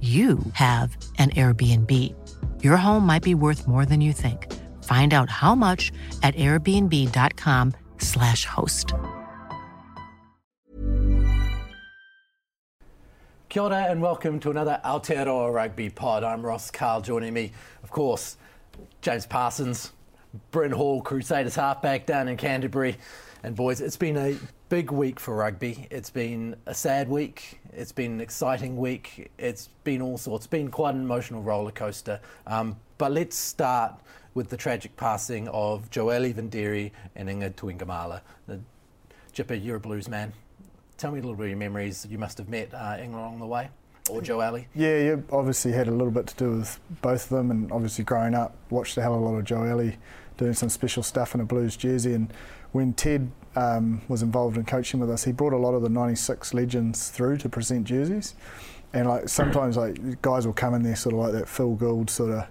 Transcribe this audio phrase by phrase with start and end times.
[0.00, 2.14] you have an Airbnb.
[2.62, 4.54] Your home might be worth more than you think.
[4.84, 5.90] Find out how much
[6.22, 8.94] at airbnb.com/slash host.
[13.48, 16.22] Kia ora and welcome to another Aotearoa Rugby Pod.
[16.22, 17.00] I'm Ross Karl.
[17.00, 17.52] Joining me,
[17.82, 18.36] of course,
[19.00, 19.92] James Parsons,
[20.50, 22.98] Bryn Hall, Crusaders halfback down in Canterbury.
[23.48, 24.36] And boys, it's been a
[24.68, 25.86] big week for rugby.
[25.90, 27.58] It's been a sad week.
[27.72, 29.30] It's been an exciting week.
[29.38, 30.44] It's been all sorts.
[30.44, 32.20] It's been quite an emotional roller coaster.
[32.46, 33.94] Um, but let's start
[34.34, 38.20] with the tragic passing of Joeli Vidiri and Inga Tuigamala.
[38.46, 38.60] The
[39.32, 40.34] Jipper, a blues man.
[40.98, 42.06] Tell me a little bit of your memories.
[42.10, 43.70] You must have met uh, Inga along the way,
[44.10, 44.66] or Joeli.
[44.74, 48.04] Yeah, you obviously had a little bit to do with both of them, and obviously
[48.04, 49.96] growing up, watched a hell of a lot of Joeli
[50.38, 52.14] doing some special stuff in a Blues jersey.
[52.14, 52.32] And
[52.72, 55.90] when Ted um, was involved in coaching with us, he brought a lot of the
[55.90, 58.34] '96 legends through to present jerseys.
[58.94, 62.08] And like sometimes, like guys will come in there sort of like that Phil Gould
[62.08, 62.46] sort of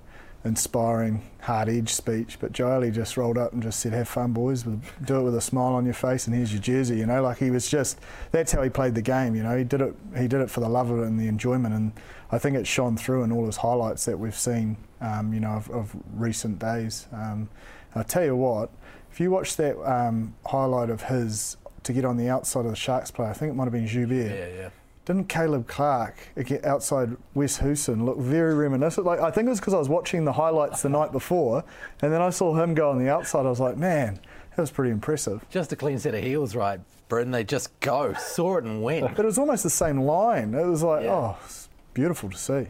[0.46, 4.64] inspiring hard edge speech, but Joeli just rolled up and just said, "Have fun, boys.
[4.64, 7.38] Do it with a smile on your face, and here's your jersey." You know, like
[7.38, 8.00] he was just
[8.32, 9.36] that's how he played the game.
[9.36, 9.96] You know, he did it.
[10.18, 11.92] He did it for the love of it and the enjoyment, and
[12.32, 14.78] I think it shone through in all his highlights that we've seen.
[15.00, 17.08] Um, you know, of, of recent days.
[17.14, 17.50] Um,
[17.96, 18.70] I'll tell you what,
[19.12, 22.76] if you watch that um, highlight of his to get on the outside of the
[22.76, 24.32] Sharks play, I think it might have been Joubert.
[24.32, 24.70] Yeah, yeah.
[25.06, 26.18] Didn't Caleb Clarke
[26.66, 29.06] outside Wes Goosen look very reminiscent?
[29.06, 31.64] Like I think it was because I was watching the highlights the night before,
[32.02, 33.46] and then I saw him go on the outside.
[33.46, 34.20] I was like, man,
[34.56, 35.46] that was pretty impressive.
[35.50, 37.32] Just a clean set of heels, right, Britain?
[37.32, 39.16] They just go, saw it and went.
[39.16, 40.54] But it was almost the same line.
[40.54, 41.14] It was like, Yeah.
[41.14, 42.68] oh, it's beautiful to see.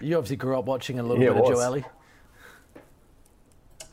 [0.00, 1.58] You obviously grew up watching a little Yeah, bit of was.
[1.60, 1.84] Joeli.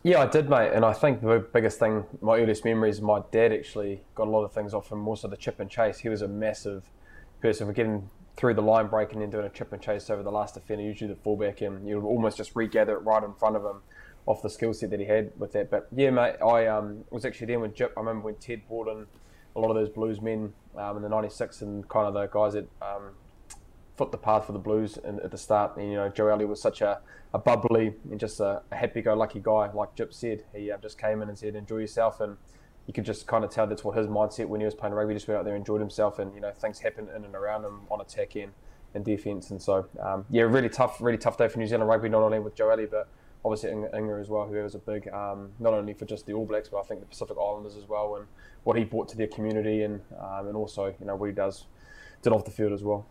[0.06, 0.74] Yeah, I did, mate.
[0.74, 4.44] And I think the biggest thing, my earliest memories, my dad actually got a lot
[4.44, 5.08] of things off him.
[5.08, 6.00] Also, the chip and chase.
[6.00, 6.84] He was a massive
[7.42, 10.22] person for getting through the line break and then doing a chip and chase over
[10.22, 13.34] the last defender, usually the fullback, and you would almost just regather it right in
[13.34, 13.82] front of him
[14.26, 15.72] off the skill set that he had with that.
[15.72, 17.94] But yeah, mate, I um, was actually there with Jip.
[17.96, 19.06] I remember when Ted brought in
[19.56, 22.54] a lot of those Blues men um, in the '96 and kind of the guys
[22.54, 23.12] that um,
[23.96, 25.78] foot the path for the Blues in, at the start.
[25.78, 27.00] And you know, Joeli was such a,
[27.34, 30.44] a bubbly and just a, a happy-go-lucky guy, like Jip said.
[30.54, 32.38] He uh, just came in and said, "Enjoy yourself," and
[32.88, 35.14] you could just kind of tell that's what his mindset when he was playing rugby.
[35.14, 37.64] Just went out there, and enjoyed himself, and you know, things happened in and around
[37.64, 38.52] him on attack and,
[38.94, 39.52] and defence.
[39.52, 42.40] And so, um, yeah, really tough, really tough day for New Zealand rugby, not only
[42.40, 43.08] with Joeli, but
[43.46, 46.46] obviously Inga as well, who was a big, um, not only for just the All
[46.46, 48.26] Blacks, but I think the Pacific Islanders as well, and
[48.64, 51.66] what he brought to their community, and um, and also you know what he does
[52.22, 53.06] did off the field as well.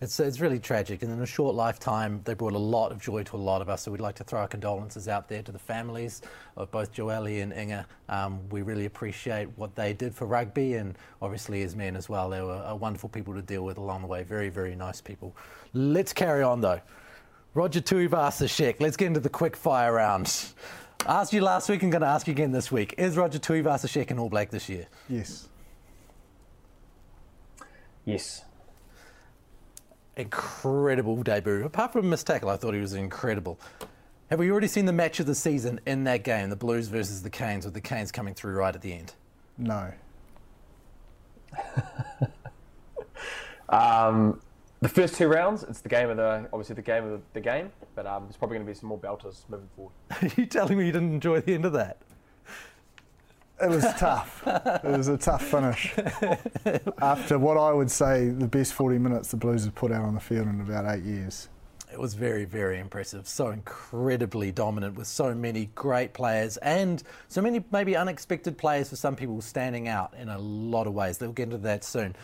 [0.00, 3.22] It's, it's really tragic, and in a short lifetime, they brought a lot of joy
[3.22, 3.82] to a lot of us.
[3.82, 6.20] So we'd like to throw our condolences out there to the families
[6.56, 7.86] of both Joeli and Inga.
[8.10, 12.28] Um, we really appreciate what they did for rugby, and obviously as men as well.
[12.28, 14.22] They were uh, wonderful people to deal with along the way.
[14.22, 15.34] Very, very nice people.
[15.72, 16.80] Let's carry on though.
[17.54, 18.80] Roger Tuivasa-Sheck.
[18.80, 20.26] Let's get into the quick fire round.
[21.06, 22.94] Asked you last week, I'm going to ask you again this week.
[22.98, 24.88] Is Roger Tuivasa-Sheck an All Black this year?
[25.08, 25.48] Yes.
[28.04, 28.42] Yes.
[30.16, 31.64] Incredible debut.
[31.64, 33.58] Apart from a missed tackle, I thought he was incredible.
[34.30, 37.22] Have we already seen the match of the season in that game, the Blues versus
[37.22, 39.14] the Canes, with the Canes coming through right at the end?
[39.56, 39.92] No.
[43.68, 44.40] Um,
[44.80, 47.40] the first two rounds, it's the game of the obviously the game of the, the
[47.40, 49.92] game, but um, there's probably going to be some more belters moving forward.
[50.10, 51.98] Are you telling me you didn't enjoy the end of that?
[53.62, 54.42] It was tough.
[54.46, 55.94] it was a tough finish.
[57.00, 60.14] After what I would say the best 40 minutes the Blues have put out on
[60.14, 61.48] the field in about eight years.
[61.90, 63.26] It was very, very impressive.
[63.26, 68.96] So incredibly dominant with so many great players and so many maybe unexpected players for
[68.96, 71.16] some people standing out in a lot of ways.
[71.16, 72.14] They'll get into that soon.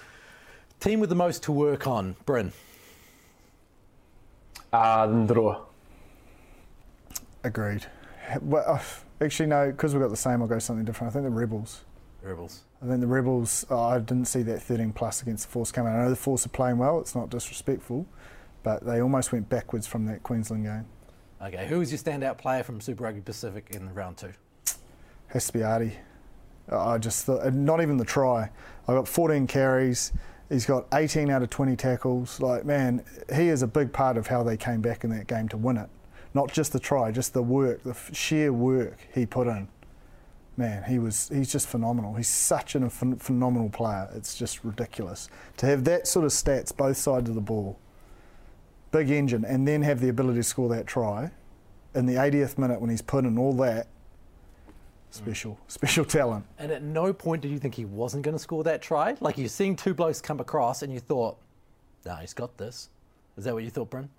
[0.81, 2.53] Team with the most to work on, Bryn.
[4.73, 5.61] Uh, Drua.
[7.45, 7.87] Agreed.
[8.41, 8.83] Well, uh,
[9.23, 11.11] actually, no, because we've got the same, I'll go something different.
[11.11, 11.85] I think the Rebels.
[12.23, 12.65] Rebels.
[12.83, 15.93] I think the Rebels, oh, I didn't see that 13 plus against the Force coming.
[15.93, 18.07] I know the Force are playing well, it's not disrespectful,
[18.63, 20.87] but they almost went backwards from that Queensland game.
[21.43, 24.33] Okay, who was your standout player from Super Rugby Pacific in round two?
[25.29, 25.95] Has to be Ardie.
[26.71, 28.51] I just thought, not even the try.
[28.87, 30.13] I got 14 carries.
[30.49, 32.41] He's got 18 out of 20 tackles.
[32.41, 33.05] Like, man,
[33.35, 35.77] he is a big part of how they came back in that game to win
[35.79, 35.89] it.
[36.35, 39.69] Not just the try, just the work, the sheer work he put in.
[40.57, 42.15] Man, he was, he's just phenomenal.
[42.15, 44.09] He's such a ph- phenomenal player.
[44.15, 45.29] It's just ridiculous.
[45.59, 47.79] To have that sort of stats, both sides of the ball,
[48.91, 51.31] big engine, and then have the ability to score that try
[51.95, 54.73] in the 80th minute when he's put in all that, mm.
[55.11, 56.45] special, special talent.
[56.59, 59.17] And at no point did you think he wasn't going to score that try?
[59.21, 61.39] Like you're seeing two blokes come across and you thought,
[62.05, 62.91] nah, he's got this.
[63.37, 64.11] Is that what you thought, Bryn?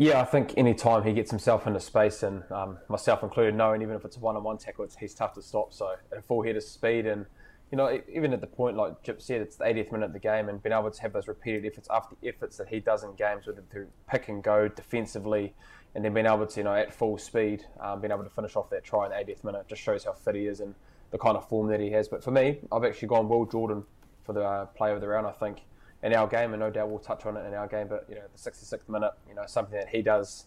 [0.00, 3.82] Yeah, I think any time he gets himself into space, and um, myself included, knowing
[3.82, 5.74] even if it's a one-on-one tackle, it's, he's tough to stop.
[5.74, 7.26] So at full head of speed, and
[7.70, 10.18] you know, even at the point like Jip said, it's the 80th minute of the
[10.18, 13.14] game, and being able to have those repeated efforts after efforts that he does in
[13.14, 15.52] games, whether through pick and go defensively,
[15.94, 18.56] and then being able to, you know, at full speed, um, being able to finish
[18.56, 20.74] off that try in the 80th minute, just shows how fit he is and
[21.10, 22.08] the kind of form that he has.
[22.08, 23.84] But for me, I've actually gone Will Jordan
[24.24, 25.26] for the uh, player of the round.
[25.26, 25.58] I think
[26.02, 27.88] in our game, and no doubt we'll touch on it in our game.
[27.88, 30.46] But you know, the 66th minute, you know, something that he does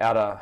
[0.00, 0.40] out of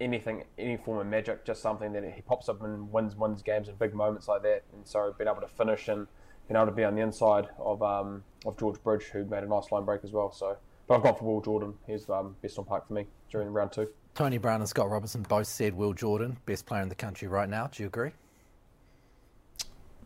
[0.00, 3.68] anything, any form of magic, just something that he pops up and wins wins games
[3.68, 4.62] in big moments like that.
[4.72, 6.06] And so being able to finish and
[6.48, 9.48] being able to be on the inside of um, of George Bridge, who made a
[9.48, 10.32] nice line break as well.
[10.32, 10.56] So,
[10.86, 11.74] but I've gone for Will Jordan.
[11.86, 13.88] He's um, best on park for me during round two.
[14.14, 17.48] Tony Brown and Scott Robertson both said Will Jordan, best player in the country right
[17.48, 17.66] now.
[17.66, 18.12] Do you agree?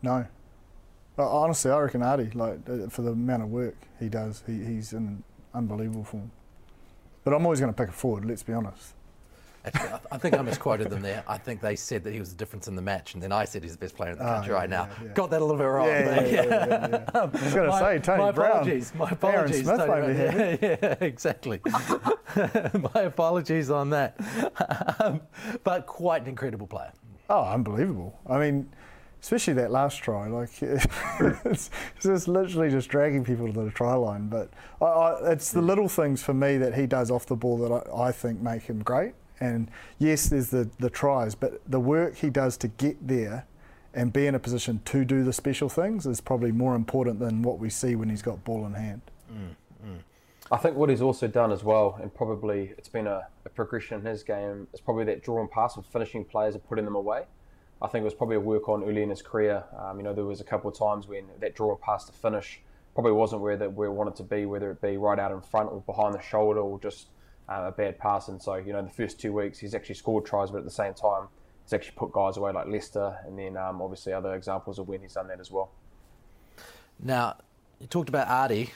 [0.01, 0.25] No.
[1.27, 4.93] Honestly, I reckon Ardie, like uh, for the amount of work he does, he, he's
[4.93, 5.23] in
[5.53, 6.31] unbelievable form.
[7.23, 8.25] But I'm always going to pick a forward.
[8.25, 8.93] Let's be honest.
[9.65, 11.21] Actually, I, I think I misquoted them there.
[11.27, 13.43] I think they said that he was the difference in the match, and then I
[13.43, 14.85] said he's the best player in the Ah, country yeah, right now.
[15.01, 15.13] yeah, yeah.
[15.13, 15.87] Got that a little bit wrong.
[15.87, 16.43] Yeah, yeah,
[16.87, 17.09] yeah.
[17.13, 18.51] I was going to say Tony my Brown.
[18.51, 18.93] apologies.
[18.95, 19.63] My Aaron apologies.
[19.65, 20.15] Smith Tony Brown.
[20.15, 21.59] Yeah, yeah, exactly.
[22.95, 24.15] my apologies on that.
[24.99, 25.21] Um,
[25.65, 26.93] but quite an incredible player.
[27.29, 28.17] Oh, unbelievable.
[28.27, 28.71] I mean,
[29.21, 30.27] especially that last try.
[30.27, 34.27] Like, it's, it's just literally just dragging people to the try line.
[34.27, 34.49] But
[34.81, 37.71] I, I, it's the little things for me that he does off the ball that
[37.71, 39.13] I, I think make him great.
[39.39, 39.69] And
[39.99, 43.45] yes, there's the, the tries, but the work he does to get there
[43.93, 47.41] and be in a position to do the special things is probably more important than
[47.41, 49.01] what we see when he's got ball in hand.
[49.31, 49.55] Mm,
[49.85, 49.99] mm.
[50.51, 53.99] I think what he's also done as well, and probably it's been a, a progression
[53.99, 56.95] in his game, is probably that draw and pass of finishing players and putting them
[56.95, 57.23] away.
[57.81, 59.63] I think it was probably a work on early in his career.
[59.77, 62.61] Um, you know, there was a couple of times when that draw pass to finish
[62.93, 65.71] probably wasn't where that where wanted to be, whether it be right out in front
[65.71, 67.07] or behind the shoulder or just
[67.47, 68.27] uh, a bad pass.
[68.27, 70.71] And so, you know, the first two weeks he's actually scored tries, but at the
[70.71, 71.27] same time
[71.63, 75.01] he's actually put guys away like Leicester, and then um, obviously other examples of when
[75.01, 75.71] he's done that as well.
[77.01, 77.37] Now,
[77.79, 78.71] you talked about Ardie.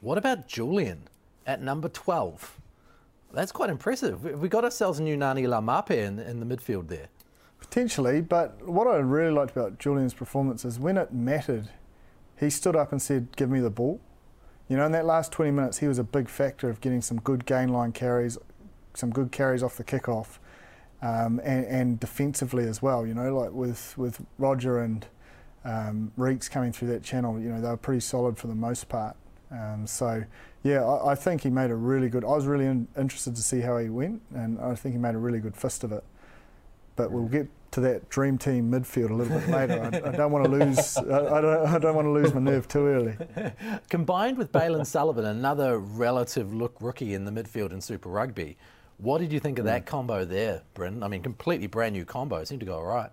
[0.00, 1.08] What about Julian
[1.46, 2.60] at number 12?
[3.32, 4.22] That's quite impressive.
[4.40, 7.08] We got ourselves a new Ngani Laumape in, in the midfield there.
[7.58, 11.68] Potentially, but what I really liked about Julian's performance is when it mattered,
[12.38, 14.00] he stood up and said, Give me the ball.
[14.68, 17.18] You know, in that last 20 minutes, he was a big factor of getting some
[17.20, 18.36] good gain line carries,
[18.94, 20.38] some good carries off the kickoff,
[21.02, 23.06] um, and, and defensively as well.
[23.06, 25.06] You know, like with, with Roger and
[25.64, 28.88] um, Reeks coming through that channel, you know, they were pretty solid for the most
[28.88, 29.16] part.
[29.50, 30.24] Um, so,
[30.64, 32.24] yeah, I, I think he made a really good.
[32.24, 35.14] I was really in, interested to see how he went, and I think he made
[35.14, 36.04] a really good fist of it
[36.96, 39.90] but we'll get to that dream team midfield a little bit later.
[39.92, 40.96] I, I don't want to lose.
[40.96, 41.66] I, I don't.
[41.66, 43.16] I don't want to lose my nerve too early.
[43.90, 48.56] Combined with Bailyn Sullivan, another relative look rookie in the midfield in Super Rugby,
[48.98, 51.02] what did you think of that combo there, Bryn?
[51.02, 52.36] I mean, completely brand new combo.
[52.36, 53.10] It seemed to go all right.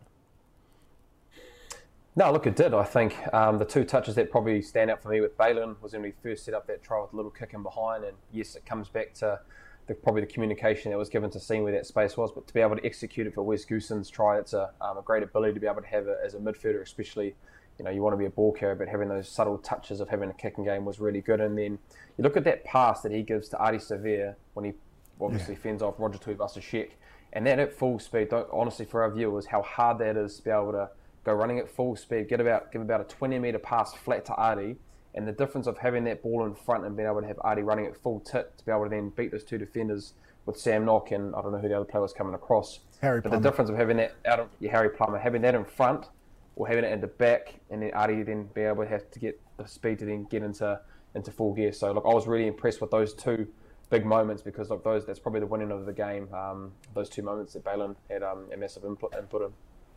[2.15, 2.75] No, look, it did.
[2.75, 5.93] I think um, the two touches that probably stand out for me with Bailyn was
[5.93, 8.55] when we first set up that try with a little kick in behind, and yes,
[8.55, 9.39] it comes back to
[9.87, 12.53] the, probably the communication that was given to seeing where that space was, but to
[12.53, 15.53] be able to execute it for Wes Goosen's try, it's a, um, a great ability
[15.53, 17.35] to be able to have it as a midfielder, especially.
[17.79, 20.07] You know, you want to be a ball carrier, but having those subtle touches of
[20.07, 21.41] having a kicking game was really good.
[21.41, 21.79] And then
[22.17, 24.73] you look at that pass that he gives to Ardie Savea when he
[25.19, 26.91] obviously fends off Roger Tuivasa-Sheck,
[27.33, 28.31] and that at full speed.
[28.31, 30.89] Honestly, for our viewers, how hard that is to be able to
[31.23, 34.33] go running at full speed, get about give about a 20 meter pass flat to
[34.33, 34.75] Ardie,
[35.15, 37.63] and the difference of having that ball in front and being able to have Ardie
[37.63, 40.13] running at full tit to be able to then beat those two defenders
[40.46, 42.79] with Sam Nock and I don't know who the other player was coming across.
[43.01, 43.41] Harry but Plummer.
[43.41, 46.10] the difference of having that out of yeah, Harry Plummer, having that in front
[46.55, 49.20] or having it in the back, and then Ardie then be able to have to
[49.20, 50.79] get the speed to then get into
[51.15, 51.72] into full gear.
[51.72, 53.48] So look, I was really impressed with those two
[53.89, 56.27] big moments because like those that's probably the winning of the game.
[56.34, 59.50] Um, those two moments that Bailyn had um, a massive input, input in.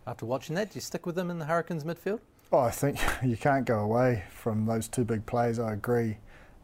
[0.07, 2.21] After watching that, do you stick with them in the Hurricanes midfield?
[2.53, 5.59] Oh, I think you can't go away from those two big plays.
[5.59, 6.19] I agree.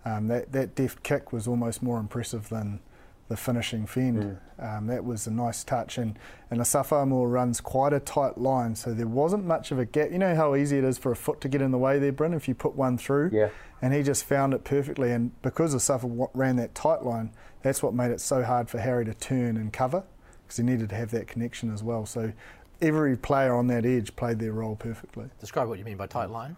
[0.04, 2.80] Um, that that deft kick was almost more impressive than
[3.28, 4.38] the finishing fend.
[4.60, 4.76] Mm.
[4.76, 6.18] Um, that was a nice touch, and
[6.50, 10.10] and Asamoah runs quite a tight line, so there wasn't much of a gap.
[10.10, 12.12] You know how easy it is for a foot to get in the way there,
[12.12, 13.30] Bryn, if you put one through.
[13.32, 13.48] Yeah.
[13.80, 17.94] And he just found it perfectly, and because Asafa ran that tight line, that's what
[17.94, 20.04] made it so hard for Harry to turn and cover,
[20.44, 22.06] because he needed to have that connection as well.
[22.06, 22.32] So
[22.82, 25.26] every player on that edge played their role perfectly.
[25.40, 26.56] Describe what you mean by tight line.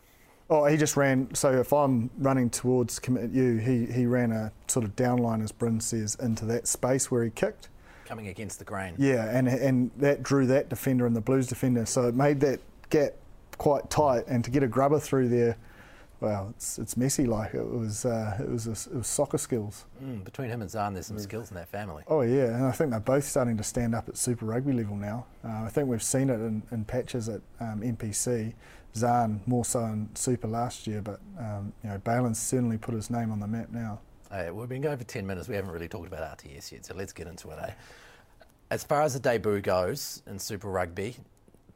[0.51, 1.33] Oh, he just ran.
[1.35, 5.41] So if I'm running towards commit you, he, he ran a sort of down line,
[5.41, 7.69] as Bryn says, into that space where he kicked.
[8.05, 8.95] Coming against the grain.
[8.99, 11.87] Yeah, and and that drew that defender and the Blues defender.
[11.87, 13.15] So it made that gap
[13.57, 14.25] quite tight.
[14.27, 15.57] And to get a grubber through there,
[16.25, 17.27] well, it's it's messy.
[17.27, 19.85] Like it was uh, it was a, it was soccer skills.
[20.03, 21.21] Mm, between him and Zarn, there's some mm.
[21.21, 22.03] skills in that family.
[22.09, 24.97] Oh yeah, and I think they're both starting to stand up at Super Rugby level
[24.97, 25.27] now.
[25.45, 28.55] Uh, I think we've seen it in, in patches at um, NPC.
[28.95, 33.11] Zarn more so in Super last year, but um, you know Bailyn's certainly put his
[33.11, 34.01] name on the map now.
[34.31, 35.47] Hey, we've been going for 10 minutes.
[35.47, 37.59] We haven't really talked about RTS yet, so let's get into it.
[37.61, 37.71] Eh?
[38.71, 41.17] As far as the debut goes in Super Rugby,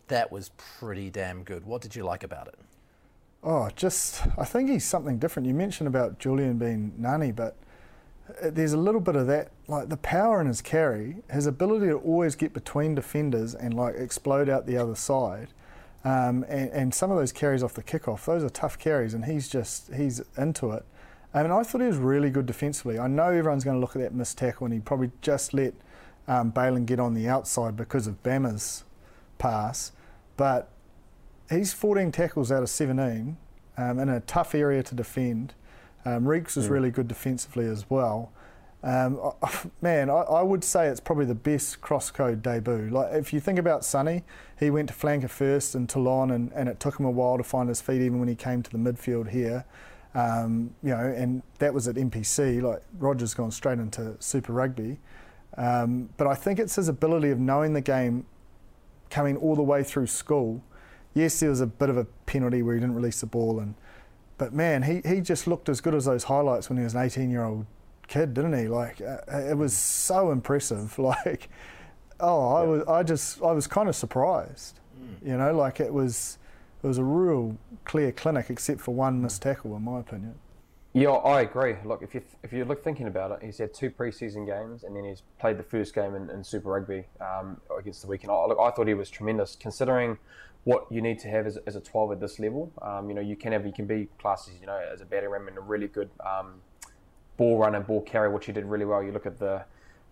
[0.09, 1.67] that was pretty damn good.
[1.67, 2.59] What did you like about it?
[3.42, 5.47] Oh, just I think he's something different.
[5.47, 7.57] You mentioned about Julian being Ngani, but
[8.28, 11.87] uh, there's a little bit of that, like the power in his carry, his ability
[11.87, 15.49] to always get between defenders and like explode out the other side.
[16.04, 19.25] Um, and, and, some of those carries off the kickoff, those are tough carries, and
[19.25, 20.85] he's just he's into it.
[21.35, 22.99] I mean, I thought he was really good defensively.
[22.99, 25.75] I know everyone's going to look at that missed tackle, and he probably just let
[26.28, 28.85] um, Bailyn get on the outside because of Bama's
[29.38, 29.92] pass,
[30.37, 30.71] but
[31.50, 33.37] he's 14 tackles out of 17
[33.76, 35.55] um, in a tough area to defend.
[36.05, 36.71] Um, Reeks was mm.
[36.71, 38.33] really good defensively as well.
[38.83, 39.19] Um,
[39.83, 42.88] man, I, I, would say it's probably the best cross code debut.
[42.90, 44.25] Like if you think about Sonny,
[44.59, 47.45] he went to flanker first and Toulon, and, and it took him a while to
[47.45, 49.64] find his feet, even when he came to the midfield here.
[50.14, 52.62] Um, you know, and that was at NPC.
[52.62, 54.99] Like Roger's gone straight into Super Rugby,
[55.57, 58.26] um, but I think it's his ability of knowing the game,
[59.11, 60.62] coming all the way through school.
[61.15, 63.75] Yes, there was a bit of a penalty where he didn't release the ball, and
[64.37, 67.03] but man, he, he just looked as good as those highlights when he was an
[67.03, 67.67] 18 year old
[68.07, 68.69] kid, didn't he?
[68.69, 70.99] Like uh, it was so impressive.
[71.09, 71.49] Like,
[72.21, 74.81] oh, I was I just I was kind of surprised.
[75.00, 75.29] Mm.
[75.29, 76.38] You know, like it was
[76.83, 80.35] it was a real clear clinic, except for one missed tackle, in my opinion.
[80.95, 81.77] Yeah, I agree.
[81.85, 84.97] Look, if you if you look thinking about it, he's had two preseason games, and
[84.97, 88.31] then he's played the first game in, in Super Rugby um, against the weekend.
[88.31, 90.19] I, look, I thought he was tremendous, considering
[90.65, 92.73] what you need to have as, as a 12 at this level.
[92.83, 95.33] Um, you know, you can have you can be classes, you know, as a battering
[95.33, 96.61] ram and a really good um,
[97.37, 99.03] ball run and ball carry, which he did really well.
[99.03, 99.65] You look at the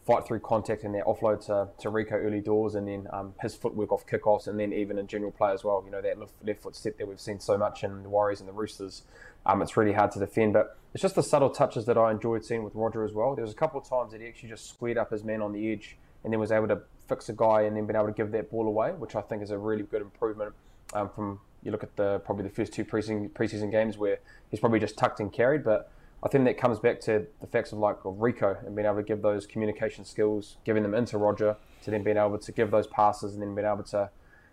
[0.07, 3.55] fight through contact and their offload to, to Rieko early doors, and then um, his
[3.57, 5.83] footwork off kickoffs, and then even in general play as well.
[5.85, 8.41] You know that left, left foot step that we've seen so much in the Warriors
[8.41, 9.03] and the Roosters.
[9.45, 12.45] Um, it's really hard to defend, but it's just the subtle touches that I enjoyed
[12.45, 13.35] seeing with Roger as well.
[13.35, 15.53] There was a couple of times that he actually just squared up his man on
[15.53, 18.13] the edge, and then was able to fix a guy, and then been able to
[18.13, 20.55] give that ball away, which I think is a really good improvement
[20.95, 21.41] um, from.
[21.63, 24.19] You look at the probably the first two preseason, preseason games where
[24.51, 25.91] he's probably just tucked and carried, but
[26.23, 29.03] I think that comes back to the facts of like Rieko and being able to
[29.03, 32.87] give those communication skills, giving them into Roger, to then being able to give those
[32.87, 34.11] passes and then being able to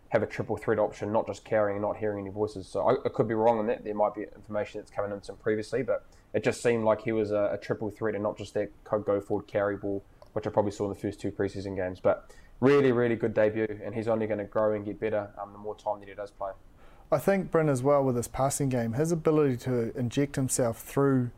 [0.10, 2.67] have a triple threat option, not just carrying and not hearing any voices.
[2.67, 3.83] So I, I could be wrong on that.
[3.83, 7.12] There might be information that's coming in some previously, but it just seemed like he
[7.12, 10.50] was a, a triple threat and not just that go forward carry ball, which I
[10.51, 12.00] probably saw in the first two preseason games.
[12.00, 12.29] But
[12.60, 15.57] really, really good debut, and he's only going to grow and get better um, the
[15.57, 16.51] more time that he does play.
[17.12, 21.29] I think Bryn as well with his passing game, his ability to inject himself through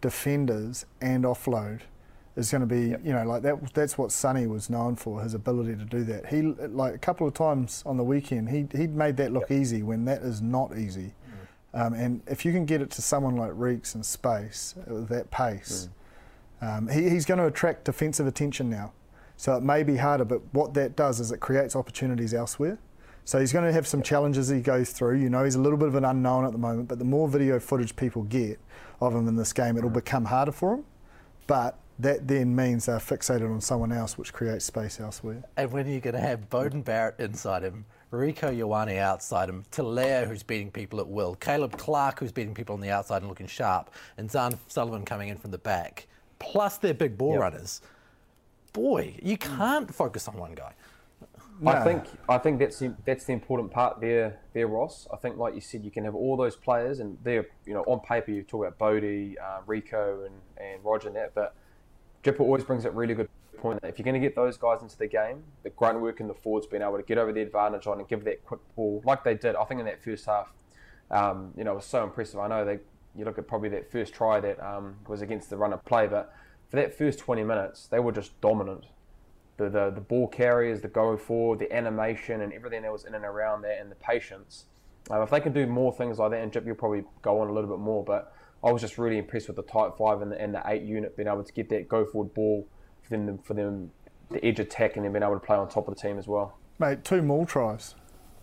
[0.00, 1.82] defenders and offload
[2.36, 3.00] is going to be, yep.
[3.04, 3.74] you know, like that.
[3.74, 6.26] That's what Sonny was known for, his ability to do that.
[6.26, 9.60] He, like a couple of times on the weekend, he he made that look yep.
[9.60, 11.12] easy when that is not easy.
[11.74, 11.86] Mm.
[11.86, 15.30] Um, and if you can get it to someone like Reeks in space with that
[15.30, 15.88] pace,
[16.62, 16.78] mm.
[16.78, 18.92] um, he, he's going to attract defensive attention now.
[19.40, 22.78] So it may be harder, but what that does is it creates opportunities elsewhere.
[23.24, 25.16] So he's going to have some challenges he goes through.
[25.16, 27.26] You know, he's a little bit of an unknown at the moment, but the more
[27.26, 28.60] video footage people get
[29.00, 29.94] of him in this game, it'll mm.
[29.94, 30.84] become harder for him.
[31.46, 35.42] But that then means they're fixated on someone else, which creates space elsewhere.
[35.56, 40.28] And when you're going to have Beauden Barrett inside him, Rieko Ioane outside him, Telea
[40.28, 43.46] who's beating people at will, Caleb Clarke, who's beating people on the outside and looking
[43.46, 47.40] sharp, and Zarn Sullivan coming in from the back, plus their big ball yep.
[47.40, 47.80] runners.
[48.72, 50.74] Boy, you can't focus on one guy.
[51.60, 51.72] No.
[51.72, 55.06] I think I think that's the, that's the important part there, there, Ross.
[55.12, 57.82] I think, like you said, you can have all those players, and they're you know
[57.82, 61.54] on paper you talk about Bodie, uh, Rieko, and, and Roger and that, but
[62.24, 63.82] Dripper always brings up really good point.
[63.82, 66.28] That if you're going to get those guys into the game, the grunt work in
[66.28, 69.02] the forwards being able to get over the advantage on and give that quick ball
[69.04, 70.52] like they did, I think in that first half,
[71.10, 72.40] um, you know, it was so impressive.
[72.40, 72.78] I know they,
[73.14, 76.06] you look at probably that first try that um, was against the run of play,
[76.06, 76.32] but
[76.70, 78.86] for that first 20 minutes, they were just dominant.
[79.56, 83.14] The, the, the ball carriers, the go forward, the animation, and everything that was in
[83.14, 84.66] and around that, and the patience.
[85.10, 87.48] Um, if they can do more things like that, and Jip, you'll probably go on
[87.48, 90.30] a little bit more, but I was just really impressed with the tight five and
[90.32, 92.66] the, and the eight unit being able to get that go forward ball
[93.02, 93.90] for them, for them
[94.30, 96.28] the edge attack and then being able to play on top of the team as
[96.28, 96.56] well.
[96.78, 97.94] Mate, two more tries.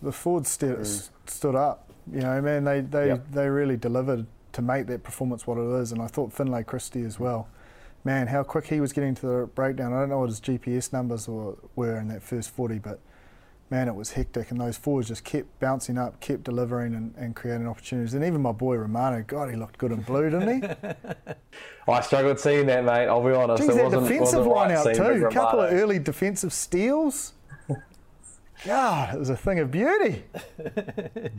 [0.02, 1.10] The forwards st- mm.
[1.26, 1.92] stood up.
[2.12, 3.32] You know, man, they they, yep.
[3.32, 7.04] they really delivered to make that performance what it is, and I thought Finlay Christie
[7.04, 7.48] as well.
[8.08, 9.92] Man, how quick he was getting to the breakdown.
[9.92, 13.02] I don't know what his GPS numbers were, were in that first 40, but
[13.70, 17.36] man, it was hectic, and those forwards just kept bouncing up, kept delivering and, and
[17.36, 18.14] creating opportunities.
[18.14, 20.70] And even my boy Romano, God, he looked good in blue, didn't he?
[21.92, 23.08] I struggled seeing that, mate.
[23.08, 23.64] I'll be honest.
[23.64, 25.26] Jeez, that defensive line out too.
[25.26, 27.34] A couple of early defensive steals.
[28.66, 30.24] God, it was a thing of beauty.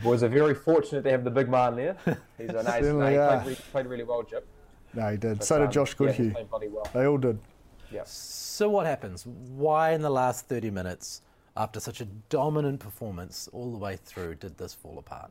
[0.02, 1.96] Boys are very fortunate to have the big man there.
[2.36, 2.84] He's a nice.
[2.84, 4.46] No, he played, really, played really well, Jip.
[4.94, 5.38] No, he did.
[5.38, 6.34] But, so did um, Josh Goodhue.
[6.36, 6.88] Yeah, well.
[6.92, 7.38] They all did.
[7.92, 8.02] Yeah.
[8.04, 9.26] So what happens?
[9.26, 11.22] Why in the last 30 minutes
[11.56, 15.30] after such a dominant performance all the way through, did this fall apart?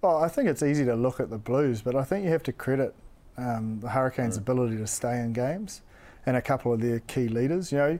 [0.00, 2.42] Well, I think it's easy to look at the Blues, but I think you have
[2.44, 2.94] to credit
[3.36, 4.40] um, the Hurricanes' mm.
[4.40, 5.82] ability to stay in games
[6.24, 7.70] and a couple of their key leaders.
[7.70, 7.98] You know,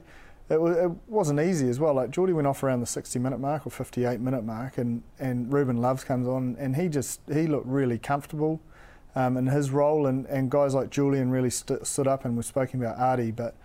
[0.49, 1.93] it, w- it wasn't easy as well.
[1.93, 6.03] Like Jordie went off around the 60-minute mark or 58-minute mark, and and Ruben Loves
[6.03, 8.59] comes on, and he just he looked really comfortable.
[9.13, 12.43] Um, in his role, and, and guys like Julian really st- stood up, and we're
[12.43, 13.57] speaking about Ardie, but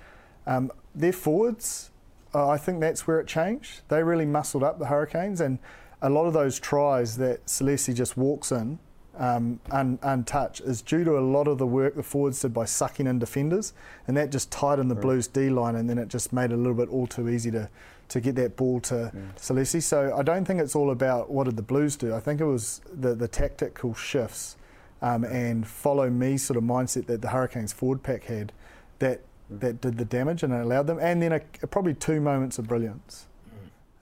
[0.45, 1.93] um, their forwards
[2.37, 3.81] uh, I think that's where it changed.
[3.89, 5.59] They really muscled up the Hurricanes, and
[6.03, 8.79] a lot of those tries that Salesi just walks in
[9.19, 12.67] um, un, untouched is due to a lot of the work the forwards did by
[12.67, 13.73] sucking in defenders,
[14.07, 15.03] and that just tightened the right.
[15.03, 17.51] Blues D line, and then it just made it a little bit all too easy
[17.53, 17.71] to
[18.09, 19.21] to get that ball to yeah.
[19.37, 19.83] Salesi.
[19.83, 22.15] So I don't think it's all about what did the Blues do.
[22.15, 24.57] I think it was the the tactical shifts
[25.03, 28.53] um, and follow me sort of mindset that the Hurricanes forward pack had
[28.99, 32.59] that that did the damage and it allowed them, and then a, probably two moments
[32.59, 33.27] of brilliance.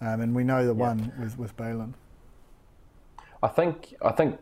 [0.00, 0.88] Um, and we know the yeah.
[0.88, 1.94] one with, with Bailyn.
[3.42, 4.38] I think I think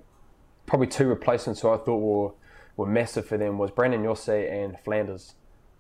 [0.67, 2.33] probably two replacements who I thought were
[2.77, 5.35] were massive for them was Brayden Iose and Flanders.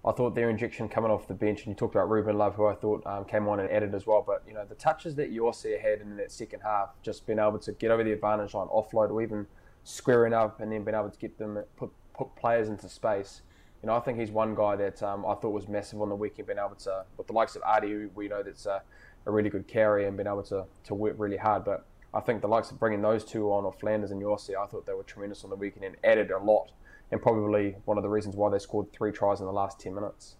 [0.04, 2.66] I thought their injection coming off the bench, and you talked about Ruben Love, who
[2.66, 4.24] I thought um, came on and added as well.
[4.26, 7.58] But you know the touches that Iose had in that second half, just being able
[7.60, 9.46] to get over the advantage line, offload, or even
[9.84, 13.42] squaring up, and then being able to get them put put players into space
[13.82, 16.14] you know, I think he's one guy that um, I thought was massive on the
[16.14, 18.80] weekend, being able to, with the likes of Ardie, we know that's a,
[19.26, 21.64] a really good carry and being able to, to work really hard.
[21.64, 24.66] But I think the likes of bringing those two on, or Flanders and Iose, I
[24.66, 26.70] thought they were tremendous on the weekend and added a lot,
[27.10, 29.94] and probably one of the reasons why they scored three tries in the last 10
[29.94, 30.36] minutes.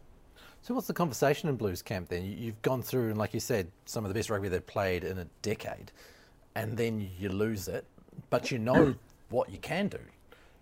[0.60, 2.24] So, what's the conversation in Blues camp then?
[2.24, 5.18] You've gone through, and like you said, some of the best rugby they've played in
[5.18, 5.90] a decade,
[6.54, 7.84] and then you lose it,
[8.30, 8.94] but you know
[9.32, 10.00] what you can do.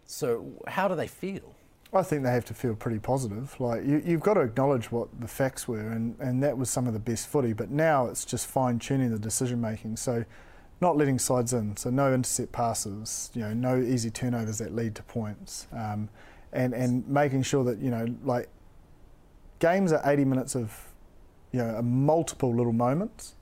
[0.07, 1.55] So, how do they feel?
[1.93, 3.59] I think they have to feel pretty positive.
[3.61, 6.87] Like you, have got to acknowledge what the facts were, and, and that was some
[6.87, 7.53] of the best footy.
[7.53, 9.97] But now it's just fine tuning the decision making.
[9.97, 10.25] So,
[10.81, 11.77] not letting sides in.
[11.77, 13.31] So no intercept passes.
[13.35, 15.67] You know, no easy turnovers that lead to points.
[15.73, 16.09] Um,
[16.53, 18.49] and and making sure that you know, like
[19.59, 20.89] games are 80 minutes of,
[21.53, 23.35] you know, multiple little moments,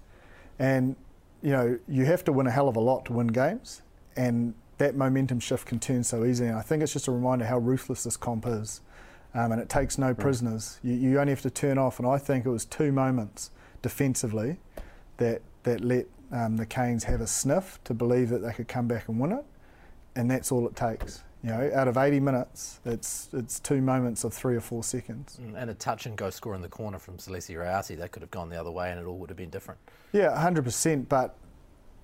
[0.59, 0.97] and
[1.43, 3.83] you know you have to win a hell of a lot to win games.
[4.17, 6.49] And that momentum shift can turn so easily.
[6.49, 8.81] And I think it's just a reminder how ruthless this comp is.
[9.35, 10.81] Um, and it takes no prisoners.
[10.83, 11.99] You, you, only have to turn off.
[11.99, 13.51] And I think it was two moments
[13.83, 14.59] defensively
[15.19, 18.89] that, that let um, the Canes have a sniff to believe that they could come
[18.89, 19.45] back and win it.
[20.17, 21.25] And that's all it takes.
[21.43, 25.39] You know, out of 80 minutes, it's it's two moments of three or four seconds.
[25.41, 28.23] Mm, and a touch and go score in the corner from Salesi Rayasi, that could
[28.23, 29.79] have gone the other way and it all would have been different.
[30.13, 31.09] Yeah, 100%.
[31.09, 31.37] But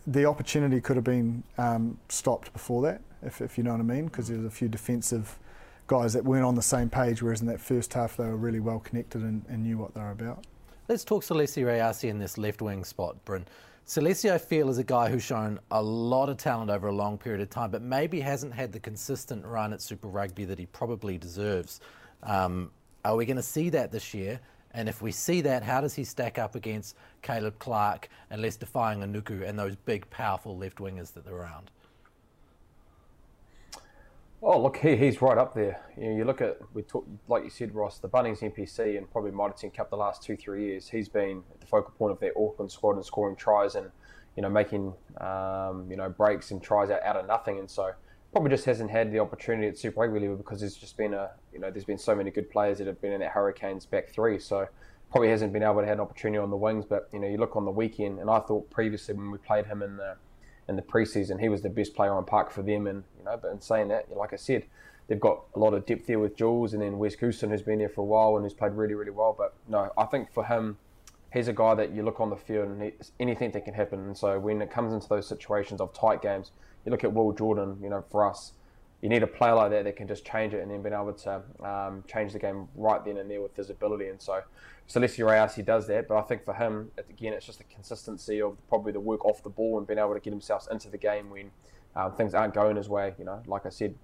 [0.07, 3.85] the opportunity could have been um, stopped before that, if, if, you know what I
[3.85, 5.39] mean, because there's a few defensive
[5.87, 8.61] guys that weren't on the same page, whereas in that first half they were really
[8.61, 10.47] well connected and, and knew what they were about.
[10.89, 13.47] Let's talk Salesi Rayasi in this left wing spot, Bryn.
[13.87, 17.19] Salesi, I feel, is a guy who's shown a lot of talent over a long
[17.19, 20.67] period of time, but maybe hasn't had the consistent run at Super Rugby that he
[20.67, 21.81] probably deserves.
[22.23, 22.71] Um,
[23.05, 24.41] are we going to see that this year?
[24.75, 28.67] And if we see that, how does he stack up against Caleb Clarke and Leicester
[28.67, 31.71] Fainga'anuku and those big, powerful left wingers that they're around?
[34.43, 35.81] Oh, look, he, he's right up there.
[35.97, 39.11] You, know, you look at, we talk, like you said, Ross, the Bunnings NPC and
[39.11, 42.19] probably Mitre 10 Cup the last two, three years, he's been the focal point of
[42.19, 43.91] their Auckland squad and scoring tries and,
[44.37, 47.61] you know, making, um, you know, breaks and tries out, out of nothing.
[47.61, 47.93] And so
[48.35, 51.31] probably just hasn't had the opportunity at Super Rugby level because there's just been a
[51.53, 54.09] you know there's been so many good players that have been in that Hurricanes back
[54.09, 54.67] three, so
[55.13, 56.85] probably hasn't been able to have an opportunity on the wings.
[56.85, 59.67] But you know you look on the weekend, and I thought previously when we played
[59.67, 60.17] him in the
[60.69, 62.89] in the preseason, he was the best player on park for them.
[62.89, 64.65] And you know, but in saying that, like I said,
[65.07, 67.79] they've got a lot of depth there with Jules, and then Wes Goosen who's been
[67.79, 69.33] there for a while and who's played really really well.
[69.39, 70.79] But no, I think for him
[71.33, 74.01] he's a guy that you look on the field and he, anything that can happen.
[74.01, 76.51] And so when it comes into those situations of tight games,
[76.85, 77.79] you look at Will Jordan.
[77.83, 78.53] You know, for us,
[79.01, 81.13] you need a player like that that can just change it and then being able
[81.13, 84.09] to um, change the game right then and there with his ability.
[84.09, 84.43] And so
[84.89, 86.09] Salesi Rayasi does that.
[86.09, 89.43] But I think for him, again, it's just the consistency of probably the work off
[89.43, 91.51] the ball and being able to get himself into the game when
[91.97, 93.15] um, things aren't going his way.
[93.19, 93.95] You know, like I said.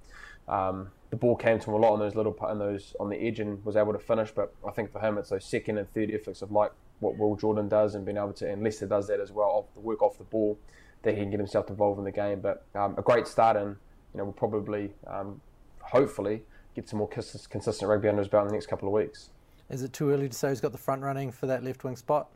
[0.48, 3.16] Um, the ball came to him a lot on those little on those on the
[3.16, 4.30] edge and was able to finish.
[4.32, 7.36] But I think for him, it's those second and third efforts of like what Will
[7.36, 10.02] Jordan does and being able to, and Leicester does that as well, off the work
[10.02, 10.58] off the ball,
[11.02, 12.40] that he can get himself involved in the game.
[12.40, 13.76] But um, a great start, and
[14.12, 15.40] you know we'll probably, um,
[15.80, 16.42] hopefully,
[16.74, 19.30] get some more consistent rugby under his belt in the next couple of weeks.
[19.68, 21.96] Is it too early to say he's got the front running for that left wing
[21.96, 22.28] spot?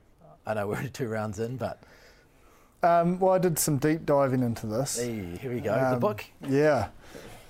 [0.47, 1.83] I know we're only two rounds in, but.
[2.83, 4.99] Um, well, I did some deep diving into this.
[4.99, 6.25] Hey, here we go, the um, book.
[6.47, 6.89] Yeah.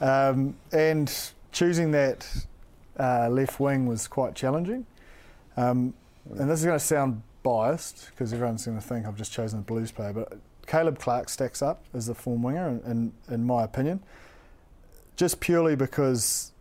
[0.01, 1.13] Um, and
[1.51, 2.47] choosing that
[2.99, 4.87] uh, left wing was quite challenging.
[5.57, 5.93] Um,
[6.31, 9.61] and this is going to sound biased because everyone's going to think I've just chosen
[9.61, 13.47] a Blues player, but Caleb Clarke stacks up as the form winger, in, in, in
[13.47, 14.03] my opinion,
[15.17, 16.53] just purely because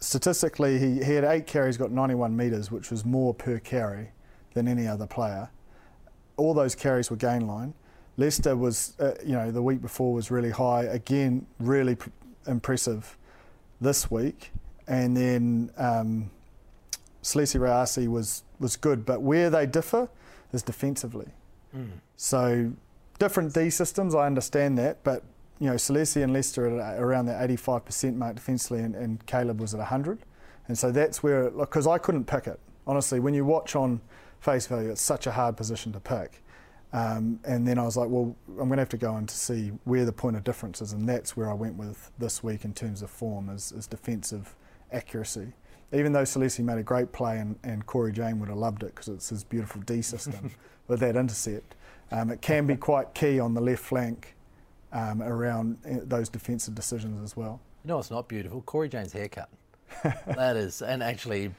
[0.00, 4.10] statistically he, he had eight carries, got 91 metres, which was more per carry
[4.54, 5.50] than any other player.
[6.36, 7.74] All those carries were gain line.
[8.16, 10.84] Leicester was, uh, you know, the week before was really high.
[10.84, 12.10] Again, really pr-
[12.46, 13.16] impressive
[13.80, 14.50] this week.
[14.88, 16.30] And then um,
[17.22, 20.08] Salesi Rayasi was was good, but where they differ
[20.52, 21.28] is defensively.
[21.76, 21.90] Mm.
[22.16, 22.72] So
[23.18, 25.22] different D systems, I understand that, but
[25.60, 29.74] you know, Salesi and Leicester are around the 85% mark defensively, and, and Caleb was
[29.74, 30.20] at 100,
[30.68, 33.20] and so that's where because I couldn't pick it honestly.
[33.20, 34.00] When you watch on
[34.40, 36.42] face value, it's such a hard position to pick.
[36.90, 39.36] Um, and then I was like, well, I'm going to have to go in to
[39.36, 42.64] see where the point of difference is, and that's where I went with this week
[42.64, 44.56] in terms of form is, is defensive
[44.90, 45.52] accuracy
[45.92, 48.94] even though Salesi made a great play and, and Cory Jane would have loved it
[48.94, 50.50] because it's his beautiful D system
[50.86, 51.74] with that intercept,
[52.10, 54.34] um, it can be quite key on the left flank
[54.92, 57.60] um, around uh, those defensive decisions as well.
[57.84, 58.62] You know, it's not beautiful.
[58.62, 59.48] Cory Jane's haircut.
[60.02, 61.50] that is, and actually,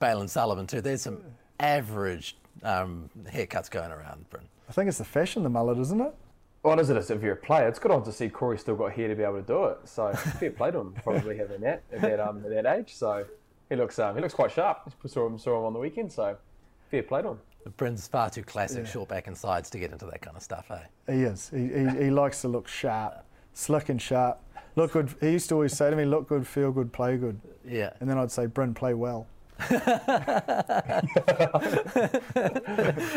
[0.00, 0.80] Bailyn Sullivan too.
[0.80, 1.22] There's some
[1.60, 4.44] average um, haircuts going around, Bryn.
[4.68, 6.14] I think it's the fashion, the mullet, isn't it?
[6.62, 7.68] What is it if you're a player?
[7.68, 9.78] It's good on to see Cory still got hair to be able to do it.
[9.84, 12.94] So fair play to him, probably having that at that, um, at that age.
[12.94, 13.24] So
[13.68, 14.92] he looks um, he looks quite sharp.
[15.06, 16.36] Saw him saw him on the weekend, so
[16.90, 17.38] fair play to him.
[17.76, 18.90] Bryn's far too classic yeah.
[18.90, 21.12] short back and sides to get into that kind of stuff, eh?
[21.12, 21.50] He is.
[21.50, 24.40] He, he, he likes to look sharp, slick and sharp.
[24.76, 25.14] Look good.
[25.20, 27.90] He used to always say to me, "Look good, feel good, play good." Yeah.
[28.00, 29.26] And then I'd say, "Bryn, play well."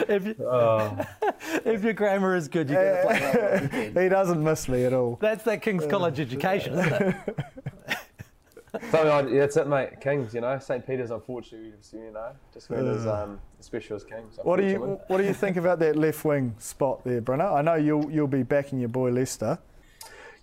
[0.08, 0.98] if, you, oh.
[1.64, 4.04] if your grammar is good, you're going to play well.
[4.04, 5.20] he doesn't miss me at all.
[5.22, 7.38] That's that King's College education, isn't it?
[8.92, 10.00] So like, yeah, that's it, mate.
[10.00, 10.86] Kings, you know, St.
[10.86, 14.40] Peter's, unfortunately, you know, just went as um, special as Kings.
[14.44, 17.46] What do you What do you think about that left wing spot there, Brenner?
[17.46, 19.60] I know you'll you'll be backing your boy Leicester.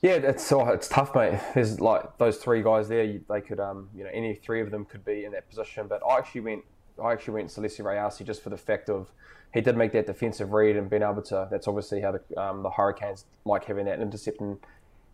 [0.03, 1.41] Yeah, it's oh, it's tough, mate.
[1.55, 3.19] There's like those three guys there.
[3.29, 5.89] They could, um, you know, any three of them could be in that position.
[5.89, 6.65] But I actually went,
[7.03, 9.11] I actually went Salesi Rayasi just for the fact of
[9.55, 11.49] he did make that defensive read and being able to.
[11.51, 14.59] That's obviously how the um, the Hurricanes like having that intercept and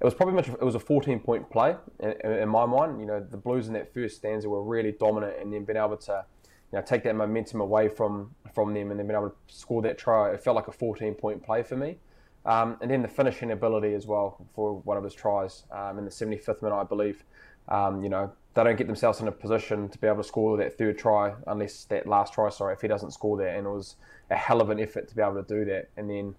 [0.00, 0.48] it was probably much.
[0.48, 3.00] It was a 14 point play in, in, my mind.
[3.00, 5.96] You know, the Blues in that first stanza were really dominant, and then being able
[5.96, 6.24] to,
[6.72, 9.82] you know, take that momentum away from from them, and then being able to score
[9.82, 10.30] that try.
[10.30, 11.98] It felt like a 14 point play for me.
[12.46, 16.04] Um, and then the finishing ability as well for one of his tries um, in
[16.04, 17.24] the 75th minute, I believe.
[17.68, 20.56] Um, you know, they don't get themselves in a position to be able to score
[20.58, 23.56] that third try unless that last try, sorry, if he doesn't score that.
[23.56, 23.96] And it was
[24.30, 25.88] a hell of an effort to be able to do that.
[25.96, 26.34] And then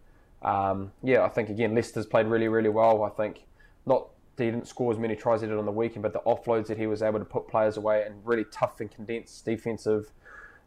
[0.46, 3.04] um, yeah, I think again Leicester's played really, really well.
[3.04, 3.44] I think
[3.86, 6.20] not he didn't score as many tries as he did on the weekend, but the
[6.20, 10.12] offloads that he was able to put players away and really tough and condensed defensive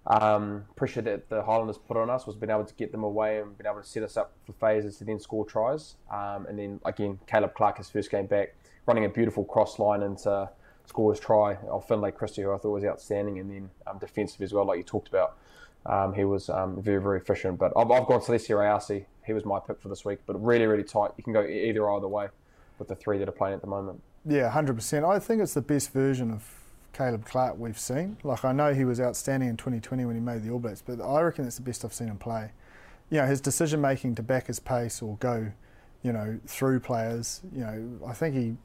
[0.06, 3.40] um, pressure that the Highlanders put on us was being able to get them away
[3.40, 5.96] and being able to set us up for phases to then score tries.
[6.10, 8.54] Um, and then again, Caleb Clarke, his first game back,
[8.86, 10.48] running a beautiful cross line into
[10.86, 14.40] score his try of Finlay Christie, who I thought was outstanding, and then um, defensive
[14.40, 15.36] as well, like you talked about.
[15.84, 17.58] Um, he was um, very, very efficient.
[17.58, 19.04] But I've, I've gone Salesi Rayasi.
[19.28, 21.12] He was my pick for this week, but really, really tight.
[21.16, 22.28] You can go either either way
[22.78, 24.00] with the three that are playing at the moment.
[24.26, 25.08] Yeah, 100%.
[25.08, 26.44] I think it's the best version of
[26.92, 28.16] Caleb Clarke we've seen.
[28.24, 31.00] Like, I know he was outstanding in 2020 when he made the All Blacks, but
[31.00, 32.52] I reckon it's the best I've seen him play.
[33.10, 35.52] You know, his decision making to back his pace or go,
[36.02, 38.56] you know, through players, you know, I think he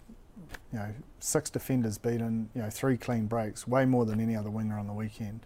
[0.71, 4.49] you know, six defenders beaten, you know, three clean breaks, way more than any other
[4.49, 5.41] winger on the weekend.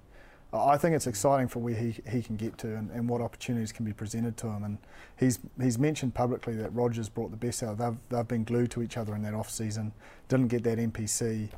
[0.54, 3.72] I think it's exciting for where he, he can get to and, and what opportunities
[3.74, 4.64] can be presented to him.
[4.64, 4.78] And
[5.18, 7.78] he's he's mentioned publicly that Rogers brought the best out.
[7.78, 9.92] They've, they've been glued to each other in that off season.
[10.30, 11.50] Didn't get that NPC.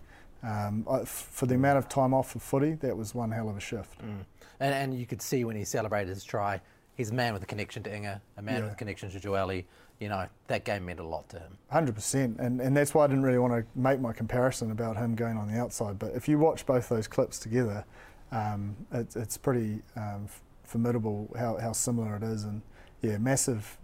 [0.42, 3.60] Um, for the amount of time off for footy, that was one hell of a
[3.60, 4.00] shift.
[4.00, 4.26] Mm.
[4.62, 6.62] And, and you could see when he celebrated his try,
[6.96, 8.64] he's a man with a connection to Inga, a man yeah.
[8.64, 9.66] with a connection to Joeli.
[10.00, 11.58] You know, that game meant a lot to him.
[11.74, 12.40] 100%.
[12.40, 15.36] And, and that's why I didn't really want to make my comparison about him going
[15.36, 16.00] on the outside.
[16.00, 17.84] But if you watch both those clips together,
[18.32, 20.28] um, it, it's pretty um,
[20.64, 22.44] formidable how, how similar it is.
[22.44, 22.62] And
[23.02, 23.78] yeah, massive,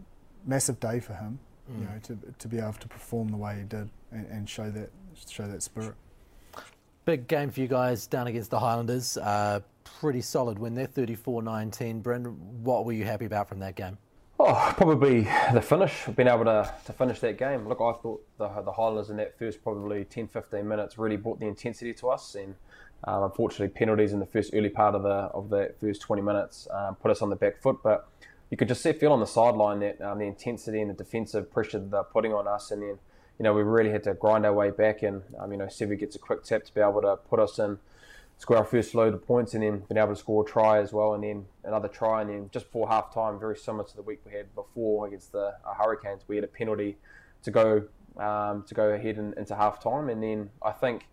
[0.46, 1.40] massive day for him.
[1.72, 1.80] Mm.
[1.80, 4.70] You know, to, to be able to perform the way he did and, and show
[4.70, 4.92] that
[5.28, 5.96] show that spirit.
[7.06, 9.18] Big game for you guys down against the Highlanders.
[9.18, 9.60] Uh,
[10.00, 12.02] pretty solid win there, 34-19.
[12.02, 12.32] Brendan,
[12.64, 13.98] what were you happy about from that game?
[14.40, 15.22] Oh, probably
[15.54, 17.68] the finish, being able to, to finish that game.
[17.68, 21.40] Look, I thought the, the Highlanders in that first probably 10 15 minutes really brought
[21.40, 22.36] the intensity to us.
[22.36, 22.56] And
[23.06, 26.68] um, unfortunately, penalties in the first early part of the of that first 20 minutes
[26.72, 27.78] um, put us on the back foot.
[27.84, 28.10] But
[28.50, 31.52] you could just see, feel on the sideline that um, the intensity and the defensive
[31.52, 32.72] pressure they're putting on us.
[32.72, 33.00] And then,
[33.38, 35.04] you know, we really had to grind our way back.
[35.04, 37.60] And, um, you know, Sevu gets a quick tap to be able to put us
[37.60, 37.78] in
[38.38, 40.92] score our first load of points and then been able to score a try as
[40.92, 44.02] well and then another try and then just before half time very similar to the
[44.02, 46.98] week we had before against the uh, Hurricanes we had a penalty
[47.44, 47.84] to go
[48.18, 51.08] um, to go ahead and, into half time and then I think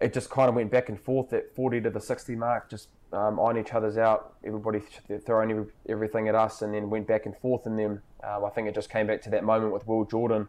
[0.00, 2.88] it just kind of went back and forth at 40 to the 60 mark just
[3.12, 4.80] um, eyeing each other's out everybody
[5.24, 8.50] throwing every, everything at us and then went back and forth and then um, I
[8.50, 10.48] think it just came back to that moment with Will Jordan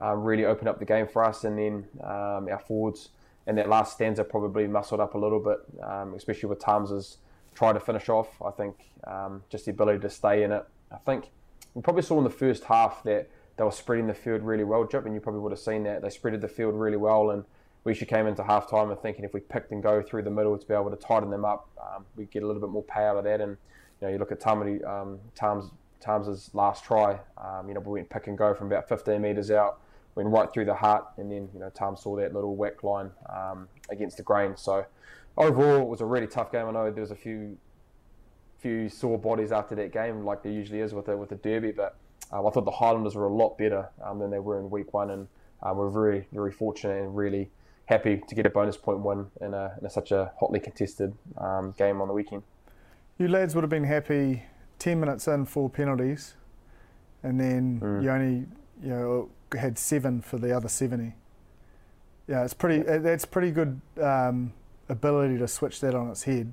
[0.00, 3.10] um, really opened up the game for us and then um, our forwards
[3.46, 7.18] and that last stanza probably muscled up a little bit, um, especially with Tams's
[7.54, 8.28] try to finish off.
[8.42, 10.64] I think um, just the ability to stay in it.
[10.92, 11.30] I think
[11.74, 14.84] we probably saw in the first half that they were spreading the field really well,
[14.84, 16.02] Jip, and you probably would have seen that.
[16.02, 17.44] They spreaded the field really well, and
[17.84, 20.30] we actually came into half time and thinking if we picked and go through the
[20.30, 22.82] middle to be able to tighten them up, um, we get a little bit more
[22.82, 23.40] pay out of that.
[23.40, 23.56] And
[24.00, 27.92] you know, you look at Tamaiti, um, Tams, Tams's last try, um, you know, we
[27.92, 29.80] went pick and go from about 15 metres out
[30.14, 33.10] went right through the heart, and then you know Tom saw that little whack line
[33.28, 34.56] um, against the grain.
[34.56, 34.84] So
[35.36, 36.66] overall, it was a really tough game.
[36.66, 37.56] I know there was a few
[38.58, 41.72] few sore bodies after that game, like there usually is with a with a derby,
[41.72, 41.96] but
[42.32, 44.92] um, I thought the Highlanders were a lot better um, than they were in week
[44.92, 45.28] one, and
[45.62, 47.50] uh, we're very very fortunate and really
[47.90, 51.12] happy to get a bonus point win in, a, in a, such a hotly contested
[51.36, 52.42] um, game on the weekend.
[53.18, 54.44] You lads would have been happy
[54.78, 56.34] 10 minutes in, four penalties,
[57.24, 58.02] and then mm.
[58.02, 58.46] you only,
[58.82, 61.12] you know, had seven for the other 70.
[62.28, 62.84] Yeah, it's pretty.
[62.84, 64.52] That's pretty good um,
[64.88, 66.52] ability to switch that on its head,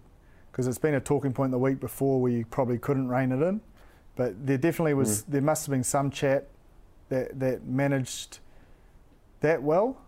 [0.52, 3.46] because it's been a talking point the week before where you probably couldn't rein it
[3.46, 3.62] in,
[4.16, 5.22] but there definitely was.
[5.22, 5.26] Mm.
[5.28, 6.48] There must have been some chat
[7.10, 8.40] that that managed
[9.42, 10.02] that well.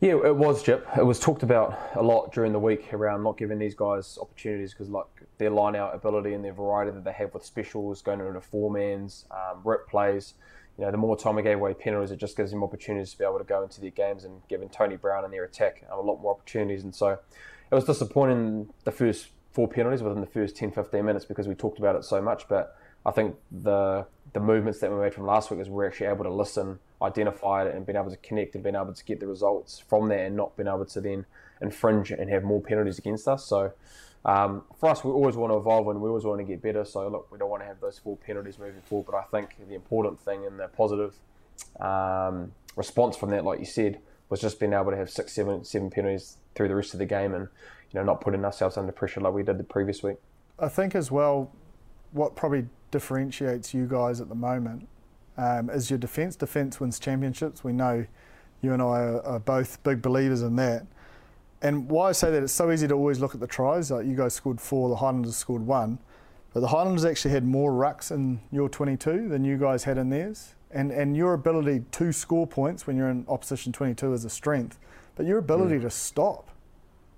[0.00, 0.86] Yeah, it was, Jip.
[0.96, 4.72] It was talked about a lot during the week around not giving these guys opportunities
[4.72, 5.06] because, like,
[5.38, 8.70] their line out ability and their variety that they have with specials, going into four
[8.70, 10.34] mans, um, rip plays.
[10.78, 13.18] You know, the more time we gave away penalties, it just gives them opportunities to
[13.18, 15.98] be able to go into their games and giving Tony Brown and their attack um,
[15.98, 16.84] a lot more opportunities.
[16.84, 17.18] And so
[17.70, 21.56] it was disappointing the first four penalties within the first 10, 15 minutes because we
[21.56, 22.46] talked about it so much.
[22.48, 26.06] But I think the the movements that we made from last week is we're actually
[26.06, 29.20] able to listen, identify it, and being able to connect and being able to get
[29.20, 31.24] the results from there and not being able to then
[31.60, 33.44] infringe and have more penalties against us.
[33.44, 33.72] So
[34.24, 36.84] um, for us, we always want to evolve and we always want to get better.
[36.84, 39.06] So look, we don't want to have those four penalties moving forward.
[39.10, 41.14] But I think the important thing and the positive
[41.80, 45.64] um, response from that, like you said, was just being able to have six, seven,
[45.64, 47.48] seven penalties through the rest of the game and
[47.90, 50.16] you know not putting ourselves under pressure like we did the previous week.
[50.58, 51.52] I think as well,
[52.12, 54.88] what probably differentiates you guys at the moment
[55.36, 56.36] um, is your defence.
[56.36, 57.62] Defence wins championships.
[57.62, 58.06] We know
[58.62, 60.86] you and I are, are, both big believers in that.
[61.62, 63.90] And why I say that, it's so easy to always look at the tries.
[63.90, 65.98] Like you guys scored four, the Highlanders scored one.
[66.52, 70.10] But the Highlanders actually had more rucks in your 22 than you guys had in
[70.10, 70.54] theirs.
[70.70, 74.78] And, and your ability to score points when you're in opposition 22 is a strength.
[75.14, 75.82] But your ability mm.
[75.82, 76.50] to stop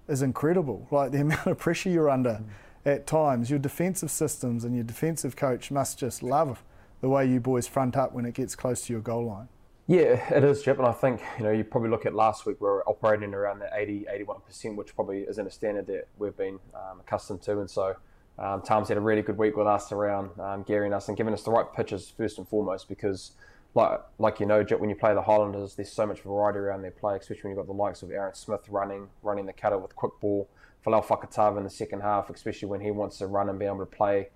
[0.08, 0.86] is incredible.
[0.90, 2.34] Like the amount of pressure you're under.
[2.34, 2.44] Mm
[2.84, 3.50] at times.
[3.50, 6.62] Your defensive systems and your defensive coach must just love
[7.00, 9.48] the way you boys front up when it gets close to your goal line.
[9.86, 10.78] Yeah, it is, Jip.
[10.78, 13.58] And I think, you know, you probably look at last week, we are operating around
[13.58, 17.58] that 80, 81%, which probably isn't a standard that we've been um, accustomed to.
[17.58, 17.96] And so
[18.38, 21.34] um, Tom's had a really good week with us around um, gearing us and giving
[21.34, 23.32] us the right pitches first and foremost because,
[23.74, 26.92] like, like you know, when you play the Highlanders, there's so much variety around their
[26.92, 29.96] play, especially when you've got the likes of Aaron Smith running, running the cutter with
[29.96, 30.48] quick ball.
[30.84, 33.78] Folau Fakatava in the second half, especially when he wants to run and be able
[33.78, 34.28] to play.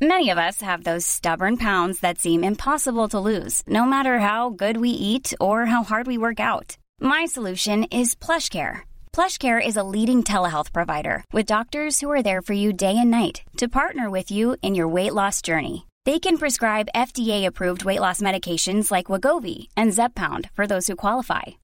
[0.00, 4.50] Many of us have those stubborn pounds that seem impossible to lose, no matter how
[4.50, 6.76] good we eat or how hard we work out.
[7.00, 8.80] My solution is PlushCare.
[9.12, 13.12] PlushCare is a leading telehealth provider with doctors who are there for you day and
[13.12, 15.86] night to partner with you in your weight loss journey.
[16.04, 21.61] They can prescribe FDA-approved weight loss medications like Wegovy and Zepbound for those who qualify.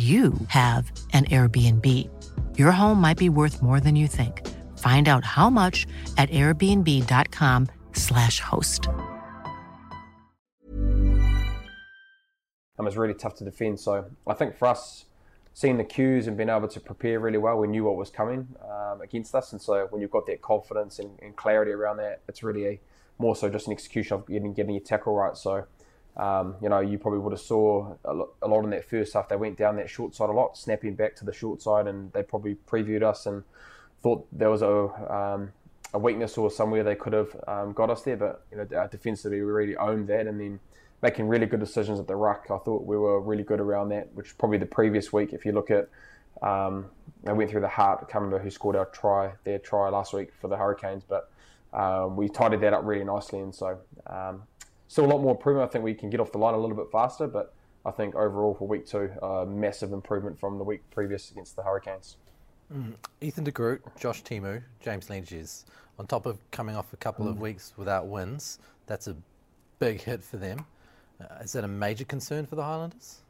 [0.00, 1.86] you have an Airbnb.
[2.58, 4.46] Your home might be worth more than you think.
[4.78, 8.88] Find out how much at airbnb.com/slash host.
[12.78, 13.80] And was really tough to defend.
[13.80, 15.04] So I think for us,
[15.52, 18.48] seeing the cues and being able to prepare really well, we knew what was coming
[18.64, 19.52] um, against us.
[19.52, 22.80] And so when you've got that confidence and, and clarity around that, it's really a,
[23.18, 25.36] more so just an execution of getting, getting your tackle right.
[25.36, 25.66] So
[26.16, 29.28] um, you know, you probably would have saw a lot, in that first half.
[29.28, 32.12] They went down that short side a lot, snapping back to the short side, and
[32.12, 33.44] they probably previewed us and
[34.02, 34.70] thought there was a
[35.14, 35.52] um,
[35.92, 38.16] a weakness or somewhere they could have um, got us there.
[38.16, 40.60] But you know, defensively, we really owned that, and then
[41.02, 42.46] making really good decisions at the ruck.
[42.50, 45.52] I thought we were really good around that, which probably the previous week, if you
[45.52, 45.88] look at.
[46.42, 46.86] Um,
[47.26, 48.00] I went through the heart.
[48.02, 51.30] I can't remember who scored our try, their try last week for the Hurricanes, but
[51.72, 53.40] um, we tidied that up really nicely.
[53.40, 54.42] And so um,
[54.90, 55.70] still a lot more improvement.
[55.70, 57.54] I think we can get off the line a little bit faster, but
[57.86, 61.62] I think overall for week two, uh, massive improvement from the week previous against the
[61.62, 62.16] Hurricanes.
[62.74, 62.94] Mm.
[63.20, 65.64] Ethan de Groot, Josh Timu, James Lentjes,
[66.00, 67.30] on top of coming off a couple mm.
[67.30, 69.14] of weeks without wins, that's a
[69.78, 70.66] big hit for them.
[71.20, 73.20] Uh, is that a major concern for the Highlanders?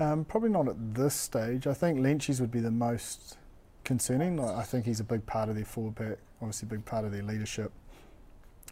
[0.00, 1.68] Um, probably not at this stage.
[1.68, 3.38] I think Lentjes would be the most
[3.84, 4.40] concerning.
[4.40, 7.12] I think he's a big part of their forward pack, obviously a big part of
[7.12, 7.70] their leadership.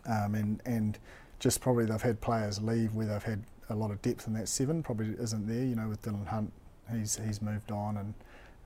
[0.04, 0.98] Um, and, and
[1.42, 4.48] just probably they've had players leave where they've had a lot of depth in that
[4.48, 4.80] seven.
[4.80, 5.64] Probably isn't there.
[5.64, 6.52] You know, with Dillon Hunt,
[6.94, 8.14] he's he's moved on, and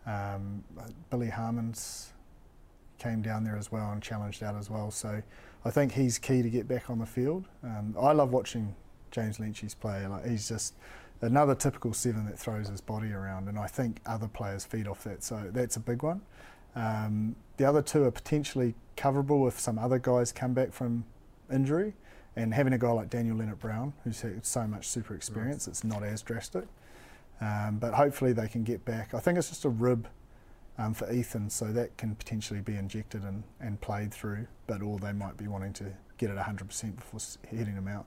[0.07, 0.65] um,
[1.09, 2.13] Billy Harmon's
[2.99, 4.91] came down there as well and challenged out as well.
[4.91, 5.23] So
[5.65, 7.47] I think he's key to get back on the field.
[7.65, 8.75] Um, I love watching
[9.11, 10.07] James Lentjes play.
[10.07, 10.75] Like he's just
[11.23, 15.03] another typical seven that throws his body around, and I think other players feed off
[15.05, 15.25] that.
[15.25, 16.21] So that's a big one.
[16.75, 21.07] Um, the other two are potentially coverable if some other guys come back from
[21.51, 21.95] injury.
[22.37, 26.03] And having a guy like Daniel Lienert-Brown, who's had so much super experience, it's not
[26.03, 26.65] as drastic.
[27.41, 29.15] Um, but hopefully they can get back.
[29.15, 30.09] I think it's just a rib
[30.79, 34.99] um, for Ethan, so that can potentially be injected and, and played through, but or
[34.99, 35.85] they might be wanting to
[36.19, 37.21] get it 100% before
[37.51, 38.07] heading him out.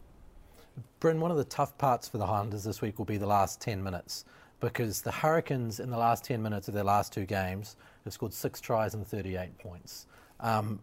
[1.00, 3.60] Bryn, one of the tough parts for the Highlanders this week will be the last
[3.62, 4.26] 10 minutes
[4.60, 8.34] because the Hurricanes in the last 10 minutes of their last two games have scored
[8.34, 10.06] six tries and 38 points.
[10.39, 10.80] Um,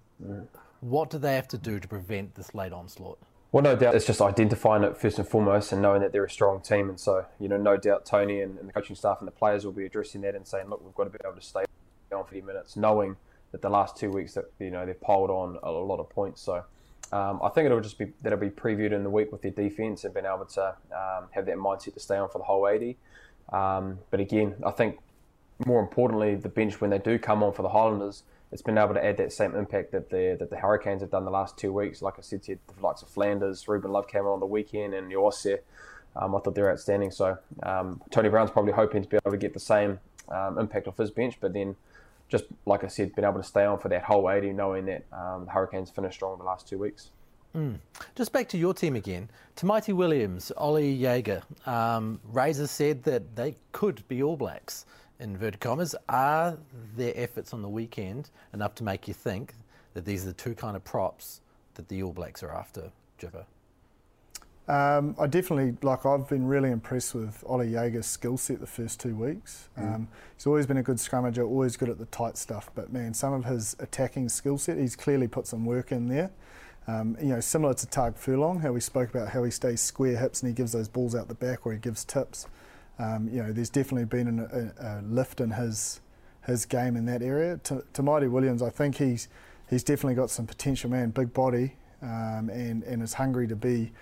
[0.81, 3.19] what do they have to do to prevent this late onslaught?
[3.57, 6.31] Well, no doubt it's just identifying it first and foremost and knowing that they're a
[6.31, 6.91] strong team.
[6.91, 9.65] And so, you know, no doubt Tony and, and the coaching staff and the players
[9.65, 11.65] will be addressing that and saying, look, we've got to be able to stay
[12.15, 13.17] on 50 minutes, knowing
[13.53, 16.43] that the last two weeks that, you know, they've piled on a, lot of points.
[16.43, 16.65] So
[17.13, 20.05] um, I think it'll just be, that'll be previewed in the week with their defence
[20.05, 22.99] and being able to um, have that mindset to stay on for the whole 80.
[23.55, 24.99] Um, but again, I think
[25.65, 28.95] more importantly, the bench, when they do come on for the Highlanders, it's been able
[28.95, 31.73] to add that same impact that the that the Hurricanes have done the last two
[31.73, 32.03] weeks.
[32.03, 34.95] Like I said to you, the likes of Flanders, Ruben Love came on the weekend,
[34.95, 35.59] and Iose.
[36.15, 37.11] Um, I thought they're outstanding.
[37.11, 39.99] So um, Tony Brown's probably hoping to be able to get the same
[40.31, 41.77] um, impact off his bench, but then
[42.29, 45.05] just like I said, been able to stay on for that whole 80, knowing that
[45.13, 47.11] um, the Hurricanes finished strong the last two weeks.
[47.55, 47.79] Mm.
[48.15, 49.31] Just back to your team again.
[49.57, 51.43] Tamaiti Williams, Ollie Jaeger.
[51.65, 54.85] Um, Razor said that they could be All Blacks
[55.19, 56.59] inverted commas, are
[56.97, 59.55] their efforts on the weekend enough to make you think
[59.95, 61.41] that these are the two kind of props
[61.75, 63.47] that the All Blacks are after, Jipper?
[64.69, 66.05] Um, I definitely like.
[66.05, 69.69] I've been really impressed with Ollie Jaeger's skill set the first two weeks.
[69.79, 69.95] Mm.
[69.95, 72.71] Um, he's always been a good scrummager, always good at the tight stuff.
[72.75, 76.33] But man, some of his attacking skill set, he's clearly put some work in there.
[76.89, 80.17] Um, you know, similar to Tadhg Furlong, how we spoke about how he stays square
[80.17, 82.47] hips and he gives those balls out the back or he gives tips.
[82.99, 86.01] Um, you know, there's definitely been an, a, a, lift in his
[86.47, 87.59] his game in that area.
[87.65, 89.29] To, to Mighty Williams, I think he's
[89.69, 91.11] he's definitely got some potential, man.
[91.11, 93.93] Big body, um, and and is hungry to be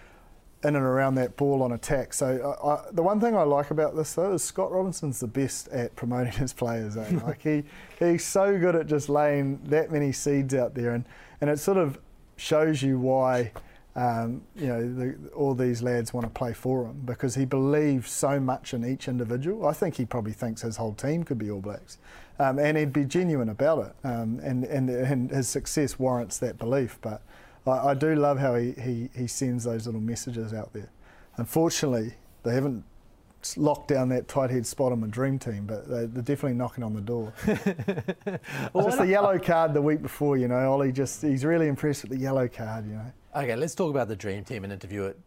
[0.65, 2.15] in and around that ball on attack.
[2.15, 5.27] So uh, I, the one thing I like about this though is Scott Robertson's the
[5.27, 6.97] best at promoting his players.
[6.97, 7.21] Eh?
[7.25, 7.65] like he
[7.99, 11.05] he's so good at just laying that many seeds out there, and
[11.41, 11.99] and it sort of
[12.37, 13.53] shows you why.
[13.97, 18.11] Um, you know, the, all these lads want to play for him because he believes
[18.11, 19.67] so much in each individual.
[19.67, 21.99] I think he probably thinks his whole team could be All Blacks,
[22.41, 24.07] um, and he'd be genuine about it.
[24.07, 26.99] Um, and, and and his success warrants that belief.
[27.03, 27.23] But
[27.67, 30.91] I, I do love how he, he, he sends those little messages out there.
[31.37, 32.85] Unfortunately, they haven't
[33.57, 36.83] locked down that tight head spot on the dream team, but they're, they're definitely knocking
[36.83, 37.33] on the door.
[38.73, 42.03] well, just the yellow card the week before, you know, Ollie just he's really impressed
[42.03, 43.13] with the yellow card, you know.
[43.37, 45.19] Okay, let's talk about the dream team and interview it.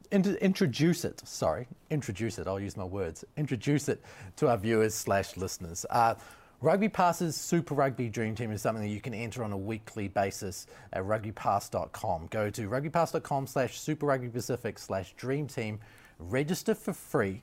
[0.42, 1.22] Introduce it.
[1.28, 2.48] Sorry, introduce it.
[2.48, 3.26] I'll use my words.
[3.36, 4.02] Introduce it
[4.38, 5.86] to our viewers slash listeners.
[5.90, 6.16] Uh,
[6.62, 10.08] Rugby Pass's Super Rugby Dream Team is something that you can enter on a weekly
[10.08, 12.28] basis at rugbypass.com.
[12.28, 15.78] Go to rugbypass.com slash Super Rugby Pacific slash Dream Team.
[16.18, 17.42] Register for free.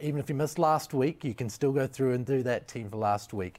[0.00, 2.90] Even if you missed last week, you can still go through and do that team
[2.90, 3.58] for last week.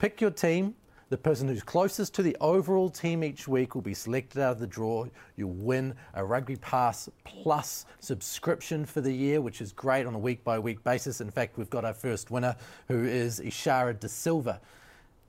[0.00, 0.74] Pick your team,
[1.08, 4.58] the person who's closest to the overall team each week will be selected out of
[4.58, 5.06] the draw.
[5.36, 10.18] You'll win a Rugby Pass Plus subscription for the year, which is great on a
[10.18, 11.20] week by week basis.
[11.20, 12.56] In fact, we've got our first winner,
[12.88, 14.60] who is Ishara De Silva.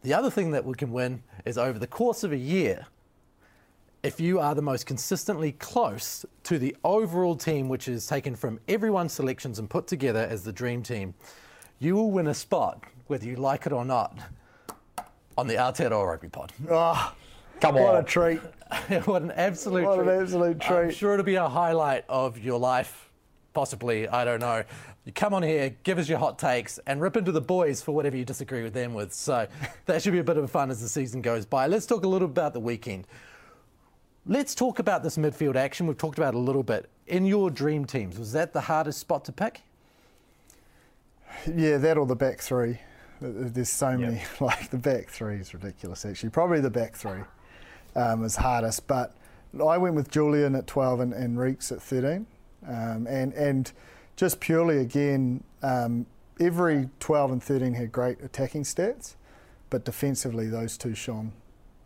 [0.01, 2.88] The other thing that we can win is over the course of a year,
[4.01, 8.59] if you are the most consistently close to the overall team, which is taken from
[8.67, 11.13] everyone's selections and put together as the dream team,
[11.78, 14.17] you will win a spot, whether you like it or not
[15.38, 16.51] on the Aotearoa Rugby Pod.
[16.69, 17.13] Oh,
[17.61, 17.93] Come what on.
[17.93, 18.39] What a treat.
[19.05, 19.88] what an absolute treat.
[19.88, 20.21] What an treat.
[20.21, 20.95] absolute I'm treat.
[20.95, 23.09] sure it'll be a highlight of your life,
[23.53, 24.63] possibly, I don't know.
[25.05, 27.93] You come on here, give us your hot takes, and rip into the boys for
[27.93, 29.13] whatever you disagree with them with.
[29.13, 29.47] So
[29.85, 31.67] that should be a bit of fun as the season goes by.
[31.67, 33.07] Let's talk a little about the weekend.
[34.25, 35.88] Let's talk about this midfield action.
[35.88, 36.89] We've talked about a little bit.
[37.07, 39.61] In your dream teams, was that the hardest spot to pick?
[41.55, 42.79] Yeah, that or the back three.
[43.20, 44.22] There's so many.
[44.39, 46.05] Like the back three is ridiculous.
[46.05, 47.22] Actually, probably the back three
[47.95, 48.88] um, is hardest.
[48.88, 49.15] But
[49.53, 52.28] I went with Julian at 12 and, and Reeks at 13,
[52.68, 53.72] um, and and
[54.15, 56.05] just purely again, um,
[56.39, 59.15] every 12 and 13 had great attacking stats,
[59.70, 61.32] but defensively those two shone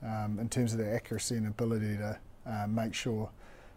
[0.03, 3.29] um, in terms of their accuracy and ability to uh, make sure.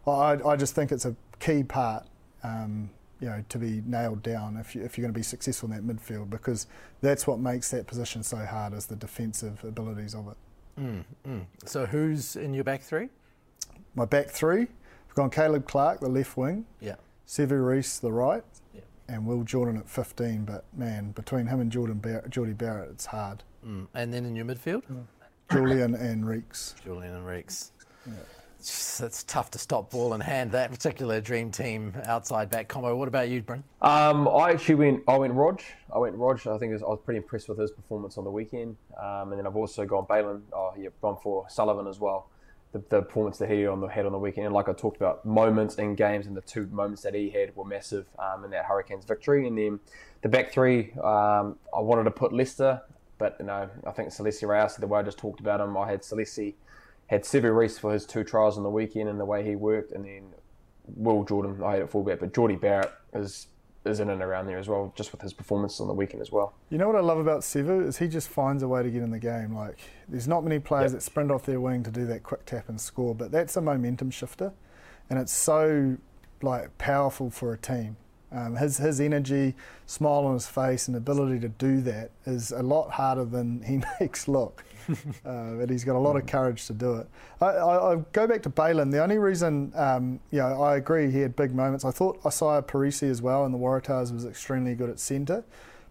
[0.06, 2.06] I, I just think it's a key part
[2.42, 2.90] um,
[3.24, 5.74] you know, to be nailed down if, you, if you're going to be successful in
[5.86, 6.66] that midfield because
[7.00, 10.36] that's what makes that position so hard is the defensive abilities of it.
[10.78, 11.46] Mm, mm.
[11.64, 13.08] So who's in your back three?
[13.94, 14.66] My back three,
[15.08, 16.96] I've gone Caleb Clarke, the left wing, Yeah.
[17.26, 18.44] Sevu Reece, the right,
[18.74, 18.82] Yeah.
[19.08, 20.44] and Will Jordan at 15.
[20.44, 23.42] But man, between him and Jordan Bar- Jordie Barrett, it's hard.
[23.66, 23.86] Mm.
[23.94, 24.82] And then in your midfield?
[24.92, 25.04] Mm.
[25.50, 26.74] Julian and Reeks.
[26.84, 27.70] Julian and Reeks.
[28.64, 32.96] It's, tough to stop ball in hand, that particular dream team outside back combo.
[32.96, 33.62] What about you, Bryn?
[33.82, 35.02] Um, I actually went.
[35.06, 35.60] I went Rog.
[35.94, 36.46] I went Rog.
[36.46, 38.78] I think was, I was pretty impressed with his performance on the weekend.
[38.98, 40.40] Um, and then I've also gone Bailyn.
[40.54, 42.30] Oh, yeah, gone for Sullivan as well.
[42.72, 44.96] The, the performance that he on the had on the weekend, and like I talked
[44.96, 48.50] about, moments in games and the two moments that he had were massive um, in
[48.52, 49.46] that Hurricanes victory.
[49.46, 49.78] And then
[50.22, 52.80] the back three, um, I wanted to put Leicester,
[53.18, 55.90] but you know, I think Celeste Reyes, the way I just talked about him, I
[55.90, 56.54] had Celeste,
[57.14, 59.92] had Sevu Reece for his two trials on the weekend and the way he worked,
[59.92, 60.24] and then
[60.96, 63.48] Will Jordan, I had at fullback, but Jordie Barrett is
[63.86, 66.32] is in and around there as well, just with his performance on the weekend as
[66.32, 66.54] well.
[66.70, 69.02] You know what I love about Sevu is he just finds a way to get
[69.02, 69.54] in the game.
[69.54, 71.00] Like there's not many players Yep.
[71.00, 73.60] that sprint off their wing to do that quick tap and score, but that's a
[73.60, 74.52] momentum shifter,
[75.10, 75.96] and it's so
[76.42, 77.96] like powerful for a team.
[78.32, 79.54] Um, his his energy,
[79.86, 83.80] smile on his face, and ability to do that is a lot harder than he
[84.00, 84.64] makes look.
[85.24, 87.06] uh, but he's got a lot of courage to do it.
[87.40, 88.90] I, I, I go back to Bailyn.
[88.90, 91.84] The only reason, um, you know, I agree he had big moments.
[91.84, 95.44] I thought Izaia Perese as well in the Waratahs was extremely good at centre,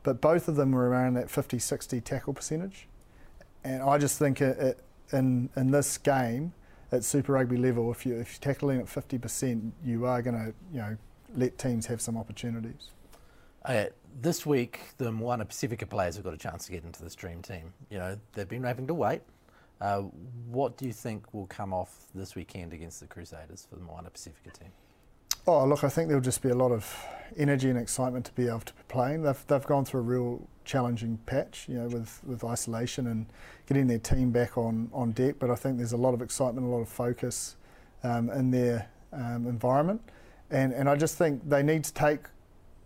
[0.03, 2.87] but both of them were around that 50-60 tackle percentage.
[3.63, 4.79] And I just think it, it,
[5.13, 6.53] in in this game
[6.91, 10.53] at Super Rugby level, if you if you're tackling at 50%, you are going to
[10.71, 10.97] you know
[11.35, 12.89] let teams have some opportunities.
[13.65, 13.85] Uh,
[14.21, 17.41] this week, the Moana Pacifica players have got a chance to get into this dream
[17.41, 17.73] team.
[17.89, 19.21] You know, they've been having to wait.
[19.79, 20.01] Uh,
[20.49, 24.09] what do you think will come off this weekend against the Crusaders for the Moana
[24.09, 24.69] Pacifica team?
[25.45, 27.05] Oh, look, I think there'll just be a lot of
[27.35, 29.23] energy and excitement to be able to be playing.
[29.23, 33.25] They've, they've gone through a real challenging patch, you know, with, with isolation and
[33.67, 35.35] getting their team back on, on deck.
[35.39, 37.57] But I think there's a lot of excitement, a lot of focus
[38.03, 40.01] um, in their um, environment.
[40.49, 42.19] And, and I just think they need to take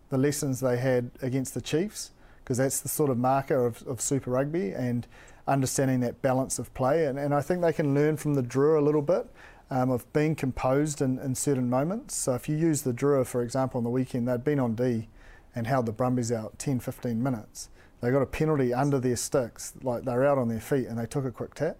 [0.10, 2.12] the lessons they had against the Chiefs,
[2.44, 5.08] because that's the sort of marker of, of Super Rugby and
[5.48, 7.06] understanding that balance of play.
[7.06, 9.28] And, and I think they can learn from the Drua a little bit.
[9.70, 12.16] um, of being composed in, in certain moments.
[12.16, 15.10] So if you use the Drua, for example, on the weekend, they'd been on D
[15.56, 17.70] and held the Brumbies out 10, 15 minutes.
[18.02, 21.00] They got a penalty under their sticks, like they were out on their feet, and
[21.00, 21.78] they took a quick tap.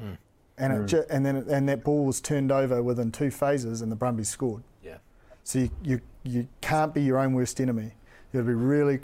[0.00, 0.18] Mm.
[0.56, 0.92] And, mm.
[0.92, 3.96] It, and then it, and that ball was turned over within two phases, and the
[3.96, 4.62] Brumbies scored.
[4.82, 4.98] Yeah.
[5.42, 7.92] So you, you, you can't be your own worst enemy.
[8.32, 8.98] You've got to be really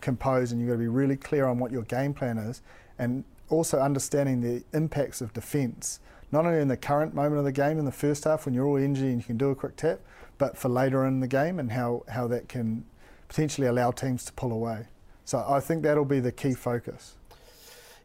[0.00, 2.62] composed, and you've got to be really clear on what your game plan is,
[2.98, 6.00] and also understanding the impacts of defence
[6.32, 8.66] not only in the current moment of the game in the first half when you're
[8.66, 10.00] all injured and you can do a quick tap,
[10.38, 12.84] but for later in the game and how, how that can
[13.28, 14.86] potentially allow teams to pull away.
[15.24, 17.16] So I think that'll be the key focus.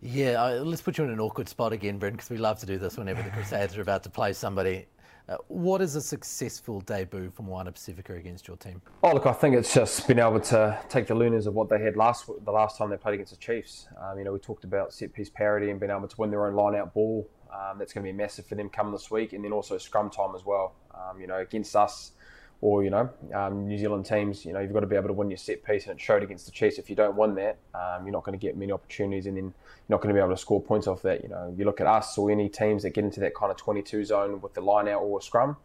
[0.02, 2.66] Yeah, uh, let's put you in an awkward spot again, Brent, because we love to
[2.66, 4.86] do this whenever the Crusaders are about to play somebody.
[5.28, 8.80] Uh, what is a successful debut for Moana Pacifica against your team?
[9.04, 11.82] Oh, look, I think it's just been able to take the learners of what they
[11.82, 13.88] had last the last time they played against the Chiefs.
[14.00, 16.46] Um, you know, we talked about set piece parity and being able to win their
[16.46, 17.28] own line out ball.
[17.52, 20.12] Um, that's going to be massive for them coming this week, and then also scrum
[20.12, 20.76] time as well.
[20.94, 22.12] Um, you know, against us
[22.66, 25.14] or you know um, New Zealand teams, you know you've got to be able to
[25.14, 26.80] win your set piece, and it showed against the Chiefs.
[26.80, 29.44] If you don't win that, um, you're not going to get many opportunities, and then
[29.44, 29.54] you're
[29.90, 31.22] not going to be able to score points off that.
[31.22, 33.58] You know, you look at us or any teams that get into that kind of
[33.58, 35.58] 22 zone with the line out or a scrum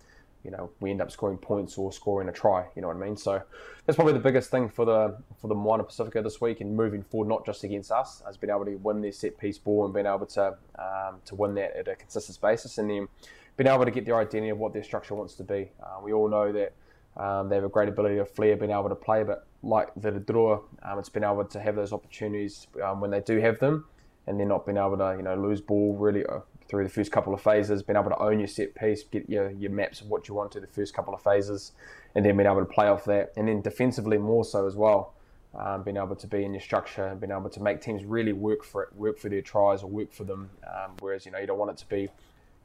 [0.44, 2.66] you know we end up scoring points or scoring a try.
[2.74, 3.16] You know what I mean?
[3.16, 3.42] So
[3.84, 7.02] that's probably the biggest thing for the for the Moana Pacifica this week and moving
[7.02, 9.94] forward, not just against us, has been able to win their set piece ball and
[9.94, 13.08] being able to um, to win that at a consistent basis, and then
[13.56, 15.70] being able to get their identity of what their structure wants to be.
[15.82, 16.72] Uh, we all know that.
[17.16, 20.12] Um, they have a great ability of flair, being able to play, but like the
[20.12, 23.84] draw, um, it's been able to have those opportunities um, when they do have them,
[24.26, 27.10] and they're not being able to, you know, lose ball really uh, through the first
[27.10, 30.08] couple of phases, being able to own your set piece, get your, your maps of
[30.08, 31.72] what you want to the first couple of phases,
[32.14, 33.32] and then being able to play off that.
[33.36, 35.12] And then defensively, more so as well,
[35.58, 38.32] um, being able to be in your structure and being able to make teams really
[38.32, 40.50] work for it, work for their tries or work for them.
[40.64, 42.08] Um, whereas, you know, you don't want it to be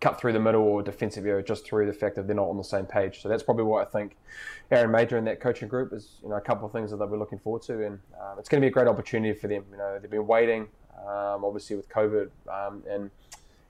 [0.01, 2.57] cut through the middle or defensive area just through the fact that they're not on
[2.57, 3.21] the same page.
[3.21, 4.17] So that's probably what I think
[4.71, 7.07] Aaron Mauger and that coaching group is, you know, a couple of things that they'll
[7.07, 7.85] be looking forward to.
[7.85, 9.63] And um, it's going to be a great opportunity for them.
[9.71, 10.67] You know, they've been waiting,
[10.99, 13.09] um, obviously with COVID um, and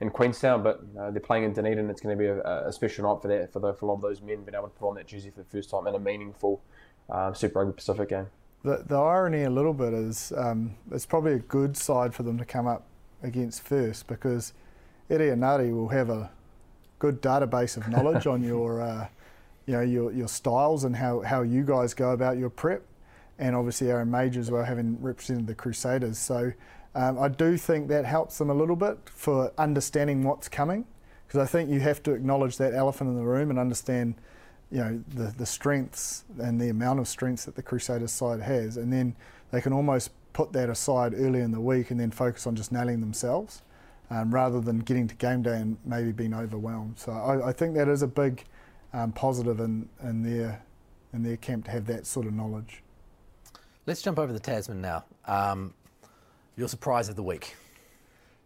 [0.01, 1.89] in Queenstown, but uh, they're playing in Dunedin.
[1.89, 3.95] It's going to be a, a, special night for that for, the, for a lot
[3.95, 5.95] of those men being able to put on that jersey for the first time in
[5.95, 6.61] a meaningful
[7.09, 8.27] um, Super Rugby Pacific game.
[8.63, 12.37] The, the irony a little bit is um, it's probably a good side for them
[12.39, 12.87] to come up
[13.23, 14.53] against first because
[15.09, 16.31] Eddie Nari will have a
[16.97, 19.07] good database of knowledge on your, uh,
[19.67, 22.81] you know, your, your styles and how, how you guys go about your prep,
[23.37, 26.17] and obviously Aaron Mauger as well, having represented the Crusaders.
[26.17, 26.53] So
[26.95, 30.85] um, I do think that helps them a little bit for understanding what's coming,
[31.27, 34.15] because I think you have to acknowledge that elephant in the room and understand,
[34.71, 38.77] you know, the, the strengths and the amount of strengths that the Crusaders side has,
[38.77, 39.15] and then
[39.51, 42.71] they can almost put that aside early in the week and then focus on just
[42.71, 43.61] nailing themselves,
[44.09, 46.99] um, rather than getting to game day and maybe being overwhelmed.
[46.99, 48.43] So I, I think that is a big
[48.93, 50.61] um, positive in, in their
[51.13, 52.83] in their camp to have that sort of knowledge.
[53.85, 55.05] Let's jump over the Tasman now.
[55.25, 55.73] Um,
[56.57, 57.55] your surprise of the week?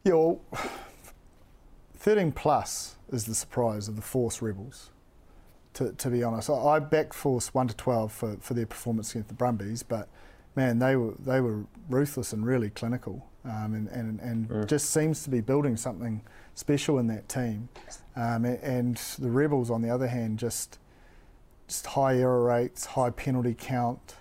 [0.04, 0.42] Yeah, well,
[1.98, 4.92] 13 plus is the surprise of the Force Rebels,
[5.74, 6.50] to, to be honest.
[6.50, 10.08] I backed Force 1 to 12 for, for their performance against the Brumbies, but
[10.60, 14.68] man, they were, they were ruthless and really clinical um, and, and, and mm.
[14.68, 16.22] just seems to be building something
[16.56, 17.70] special in that team.
[18.16, 20.78] Um, and the Rebels, on the other hand, just,
[21.68, 24.16] just high error rates, high penalty count,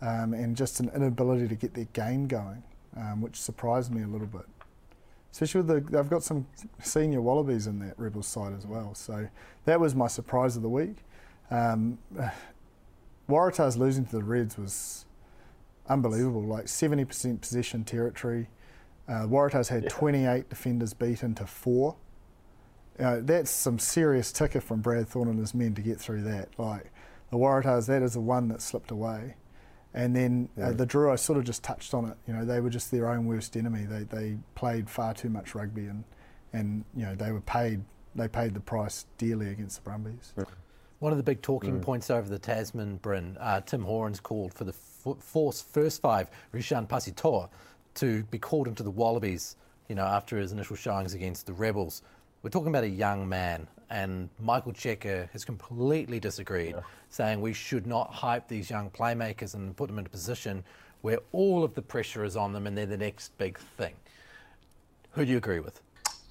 [0.00, 2.62] um, and just an inability to get their game going
[2.96, 4.46] um, which surprised me a little bit.
[5.30, 6.46] Especially with the, they've got some
[6.80, 8.94] senior Wallabies in that Rebels side as well.
[8.94, 9.28] So
[9.64, 10.96] that was my surprise of the week.
[11.50, 11.98] Um,
[13.28, 15.06] Waratahs losing to the Reds was
[15.88, 18.48] unbelievable, like 70% possession territory.
[19.08, 19.88] Uh, Waratahs had yeah.
[19.90, 21.96] 28 defenders beaten to four.
[22.98, 26.48] Uh, that's some serious ticker from Brad Thorn and his men to get through that.
[26.58, 26.92] Like
[27.30, 29.36] the Waratahs, that is the one that slipped away.
[29.94, 30.68] And then uh, yeah.
[30.68, 32.16] uh, the Drua, I sort of just touched on it.
[32.26, 33.84] You know, they were just their own worst enemy.
[33.84, 36.04] They they played far too much rugby, and
[36.52, 37.82] and you know they were paid
[38.14, 40.34] they paid the price dearly against the Brumbies.
[40.98, 41.82] One of the big talking mm.
[41.82, 46.28] points over the Tasman, Bryn, uh, Tim Horan's called for the f- Force first five,
[46.54, 47.48] Reesjan Pasitoa,
[47.94, 49.56] to be called into the Wallabies.
[49.88, 52.02] You know, after his initial showings against the Rebels.
[52.42, 56.82] We're talking about a young man, and Michael Cheika has completely disagreed, yeah.
[57.10, 60.64] saying we should not hype these young playmakers and put them in a position
[61.02, 63.94] where all of the pressure is on them and they're the next big thing.
[65.12, 65.80] Who do you agree with?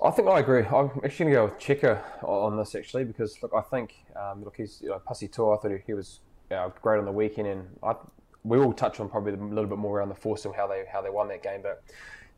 [0.03, 0.63] I think I agree.
[0.65, 4.43] I'm actually going to go with Cheika on this actually because look, I think um,
[4.43, 5.57] look he's you know, Pasitoa.
[5.57, 7.93] I thought he was know, great on the weekend, and I,
[8.43, 10.83] we will touch on probably a little bit more around the force and how they
[10.91, 11.61] how they won that game.
[11.61, 11.83] But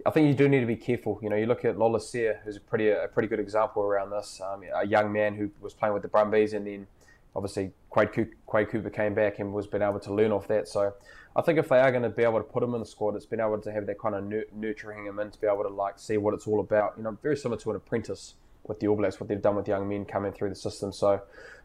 [0.05, 1.19] I think you do need to be careful.
[1.21, 4.41] You know, you look at Lolesio, who's a pretty a pretty good example around this.
[4.41, 6.87] Um, a young man who was playing with the Brumbies, and then
[7.35, 10.67] obviously Quade Cooper, Quade Cooper came back and was been able to learn off that.
[10.67, 10.93] So
[11.35, 13.15] I think if they are going to be able to put him in the squad,
[13.15, 15.69] it's been able to have that kind of nurturing him in to be able to
[15.69, 16.93] like see what it's all about.
[16.97, 18.35] You know, very similar to an apprentice
[18.65, 20.91] with the All Blacks, what they've done with young men coming through the system.
[20.91, 21.21] So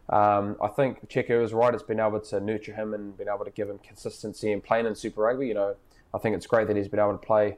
[0.09, 1.73] um, I think Cheika is right.
[1.73, 4.87] It's been able to nurture him and been able to give him consistency and playing
[4.87, 5.47] in Super Rugby.
[5.47, 5.75] You know,
[6.13, 7.57] I think it's great that he's been able to play.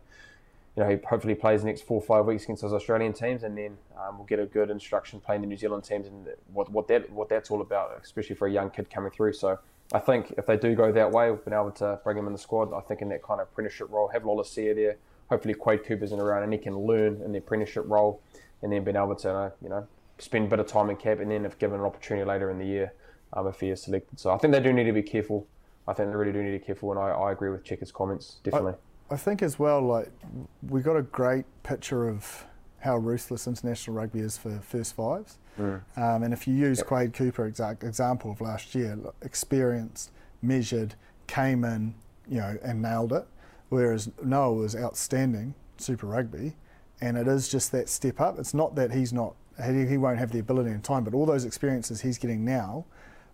[0.76, 3.44] You know, he hopefully plays the next four or five weeks against those Australian teams,
[3.44, 6.70] and then um, we'll get a good instruction playing the New Zealand teams and what,
[6.70, 9.34] what that what that's all about, especially for a young kid coming through.
[9.34, 9.60] So
[9.94, 12.34] I think if they do go that way, we've been able to bring him in
[12.34, 12.74] the squad.
[12.74, 14.98] I think in that kind of apprenticeship role, have Lolesio there.
[15.30, 18.22] Hopefully, Quade Cooper's in around and he can learn in the apprenticeship role,
[18.62, 19.88] and then being able to you know
[20.22, 22.60] spend a bit of time in camp, and then if given an opportunity later in
[22.60, 22.94] the year,
[23.34, 24.20] um, if he is selected.
[24.20, 25.48] So I think they do need to be careful.
[25.88, 27.92] I think they really do need to be careful, and I, I agree with Cheika's
[27.92, 28.74] comments definitely.
[29.10, 30.12] I, I think as well, like
[30.68, 32.46] we got a great picture of
[32.80, 35.38] how ruthless international rugby is for first fives.
[35.60, 35.82] Mm.
[35.98, 36.88] Um, and if you use yep.
[36.88, 40.12] Quade Cooper exact example of last year, experienced,
[40.42, 40.96] measured,
[41.28, 41.94] came in,
[42.28, 43.28] you know, and nailed it.
[43.70, 46.56] Whereas Noah was outstanding Super Rugby,
[47.00, 48.40] and it is just that step up.
[48.40, 51.26] It's not that he's not he, he won't have the ability and time, but all
[51.26, 52.86] those experiences he's getting now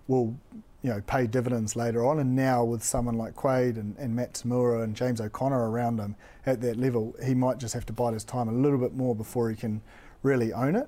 [0.07, 0.35] will
[0.81, 2.19] you know pay dividends later on.
[2.19, 6.15] And now with someone like Quade and, and Matt Toomua and James O'Connor around him
[6.45, 9.15] at that level, he might just have to bide his time a little bit more
[9.15, 9.81] before he can
[10.23, 10.87] really own it.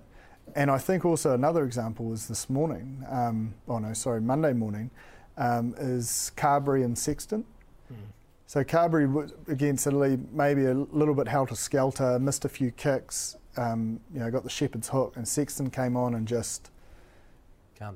[0.55, 3.03] And I think also another example was this morning.
[3.09, 4.89] Um, oh no, sorry, Monday morning
[5.37, 7.45] um, is Carbery and Sexton.
[7.91, 7.97] Mm.
[8.47, 13.99] So Carbery against Italy, maybe a little bit helter skelter, missed a few kicks, um,
[14.13, 16.71] you know, got the shepherd's hook, and Sexton came on and just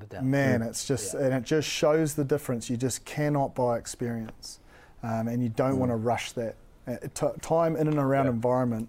[0.02, 0.30] it down.
[0.30, 1.20] Man, it's just yeah.
[1.20, 2.68] and it just shows the difference.
[2.68, 4.60] You just cannot buy experience,
[5.02, 5.78] um, and you don't mm.
[5.78, 6.56] want to rush that.
[6.86, 8.32] Uh, t- time in and around yeah.
[8.32, 8.88] environment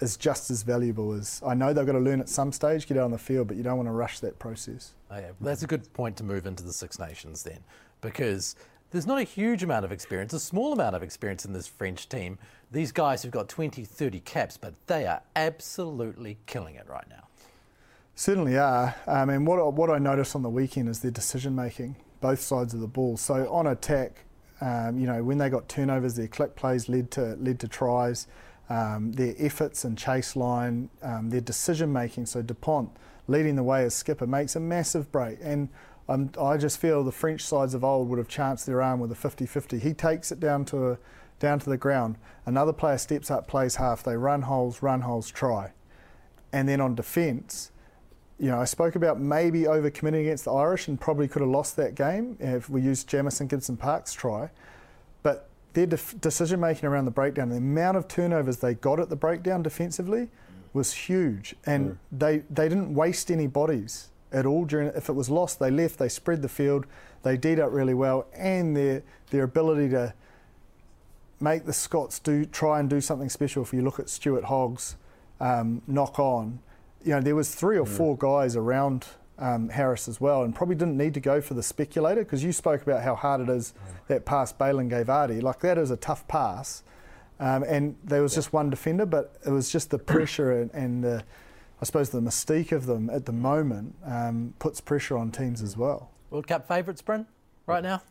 [0.00, 2.98] is just as valuable as I know they've got to learn at some stage, get
[2.98, 4.92] out on the field, but you don't want to rush that process.
[5.10, 5.30] Oh, yeah.
[5.40, 7.60] That's a good point to move into the Six Nations then,
[8.00, 8.56] because
[8.90, 12.08] there's not a huge amount of experience, a small amount of experience in this French
[12.08, 12.38] team.
[12.70, 17.28] These guys have got 20, 30 caps, but they are absolutely killing it right now.
[18.14, 18.94] Certainly are.
[19.06, 22.74] I mean, what, what I noticed on the weekend is their decision making, both sides
[22.74, 23.16] of the ball.
[23.16, 24.24] So on attack,
[24.60, 28.26] um, you know, when they got turnovers, their click plays led to led to tries.
[28.68, 32.26] Um, their efforts and chase line, um, their decision making.
[32.26, 32.90] So Dupont
[33.30, 35.38] leading the way as skipper makes a massive break.
[35.40, 35.68] And
[36.10, 39.12] um, I just feel the French sides of old would have chanced their arm with
[39.12, 39.80] a 50-50.
[39.80, 40.98] He takes it down to
[41.38, 42.16] down to the ground.
[42.44, 44.02] Another player steps up, plays half.
[44.02, 45.72] They run holes, run holes, try.
[46.52, 47.70] And then on defence,
[48.38, 51.76] you know, I spoke about maybe overcommitting against the Irish and probably could have lost
[51.76, 54.50] that game if we used Jamison Gibson Park's try.
[55.22, 59.08] But their def- decision making around the breakdown, the amount of turnovers they got at
[59.08, 60.28] the breakdown defensively
[60.74, 61.96] was huge, and mm.
[62.12, 64.88] they they didn't waste any bodies at all during.
[64.88, 65.98] If it was lost, they left.
[65.98, 66.86] They spread the field.
[67.22, 70.14] They did up really well, and their their ability to
[71.40, 73.62] make the Scots do try and do something special.
[73.62, 74.96] If you look at Stuart Hogg's
[75.40, 76.60] um, knock on
[77.04, 77.96] you know, there was three or mm.
[77.96, 79.06] four guys around
[79.38, 82.52] um, Harris as well, and probably didn't need to go for the speculator because you
[82.52, 84.06] spoke about how hard it is mm.
[84.08, 85.42] that pass Bailyn gave Ardie.
[85.42, 86.82] Like that is a tough pass,
[87.38, 88.38] um, and there was yeah.
[88.38, 91.24] just one defender, but it was just the pressure and, and the,
[91.80, 95.76] I suppose the mystique of them at the moment um, puts pressure on teams as
[95.76, 96.10] well.
[96.28, 97.26] World Cup favourites, Bryn,
[97.66, 98.02] right now?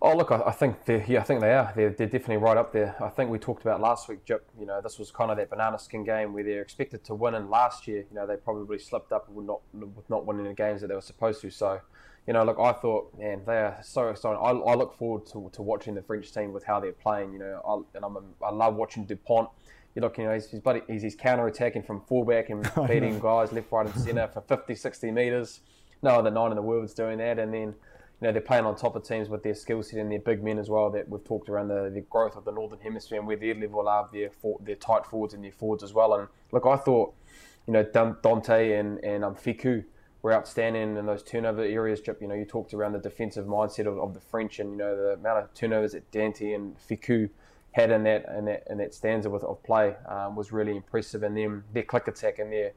[0.00, 1.72] Oh look, I, I think they yeah, I think they are.
[1.74, 2.94] They're, they're definitely right up there.
[3.02, 4.46] I think we talked about last week, Jip.
[4.60, 7.34] You know, this was kind of that banana skin game where they're expected to win,
[7.34, 10.52] and last year, you know, they probably slipped up with not with not winning the
[10.52, 11.50] games that they were supposed to.
[11.50, 11.80] So,
[12.26, 14.38] you know, look, I thought, man, they are so exciting.
[14.40, 17.32] I, I look forward to, to watching the French team with how they're playing.
[17.32, 19.48] You know, I, and I'm a, I love watching Dupont.
[19.94, 23.52] You look, you know, he's, he's, he's, he's counter attacking from fullback and beating guys
[23.52, 25.60] left, right, and centre for 50, 60 metres.
[26.02, 27.74] No other nine in the world's doing that, and then
[28.20, 30.42] you know, they're playing on top of teams with their skill set and their big
[30.42, 30.90] men as well.
[30.90, 33.88] That we've talked around the, the growth of the Northern Hemisphere and where their level
[33.88, 36.14] are, their for, their tight forwards and their forwards as well.
[36.14, 37.14] And look, I thought,
[37.66, 39.84] you know, Danty and and um, Fickou
[40.22, 42.00] were outstanding in those turnover areas.
[42.20, 44.96] You know, you talked around the defensive mindset of, of the French and you know
[44.96, 47.28] the amount of turnovers that Danty and Fickou
[47.74, 51.24] had in that in that in that stanza with, of play um, was really impressive.
[51.24, 52.70] And them their click attack and their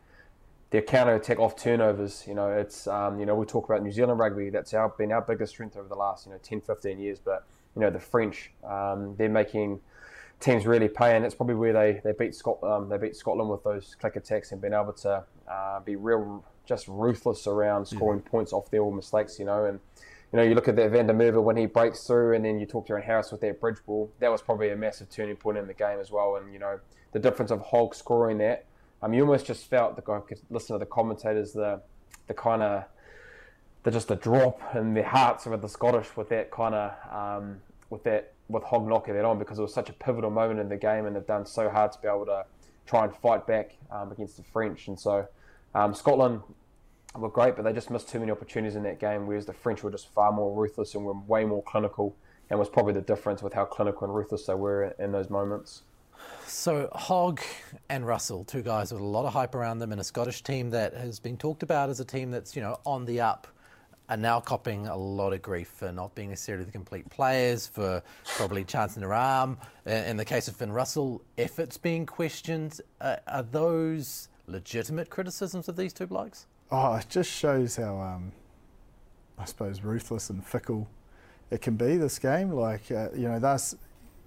[0.71, 2.25] their counter attack off turnovers.
[2.27, 4.49] You know, it's um, you know we talk about New Zealand rugby.
[4.49, 7.19] That's our been our biggest strength over the last you know 10, 15 years.
[7.19, 7.45] But
[7.75, 9.81] you know the French, um, they're making
[10.39, 12.73] teams really pay, and that's probably where they they beat Scotland.
[12.73, 16.43] Um, they beat Scotland with those click attacks and being able to uh, be real,
[16.65, 18.31] just ruthless around scoring yeah.
[18.31, 19.37] points off their mistakes.
[19.37, 19.79] You know, and
[20.31, 22.87] you know, you look at that Merwe when he breaks through, and then you talk
[22.87, 24.11] to Aaron Harris with that bridge ball.
[24.19, 26.35] That was probably a massive turning point in the game as well.
[26.35, 26.79] And you know,
[27.13, 28.65] the difference of Hogg scoring that,
[29.01, 31.81] um, you almost just felt the guy could listen to the commentators, the
[32.27, 32.83] the kind of
[33.83, 37.61] the just the drop in their hearts with the Scottish with that kind of um,
[37.89, 40.67] with that with Hogg knocking that on because it was such a pivotal moment in
[40.67, 42.45] the game, and they've done so hard to be able to
[42.85, 44.87] try and fight back um, against the French.
[44.87, 45.27] And so
[45.73, 46.41] um, Scotland
[47.19, 49.83] were great, but they just missed too many opportunities in that game, whereas the French
[49.83, 52.15] were just far more ruthless and were way more clinical,
[52.49, 55.83] and was probably the difference with how clinical and ruthless they were in those moments.
[56.45, 57.41] So Hogg
[57.89, 60.71] and Russell, two guys with a lot of hype around them, and a Scottish team
[60.71, 63.47] that has been talked about as a team that's you know on the up,
[64.09, 68.01] are now copping a lot of grief for not being necessarily the complete players, for
[68.25, 69.57] probably chancing their arm.
[69.85, 72.79] In the case of Finn Russell, efforts being questioned.
[73.01, 76.47] Uh, are those legitimate criticisms of these two blokes?
[76.71, 78.31] Oh, it just shows how, um,
[79.37, 80.87] I suppose, ruthless and fickle
[81.49, 81.97] it can be.
[81.97, 83.75] This game, like uh, you know, that's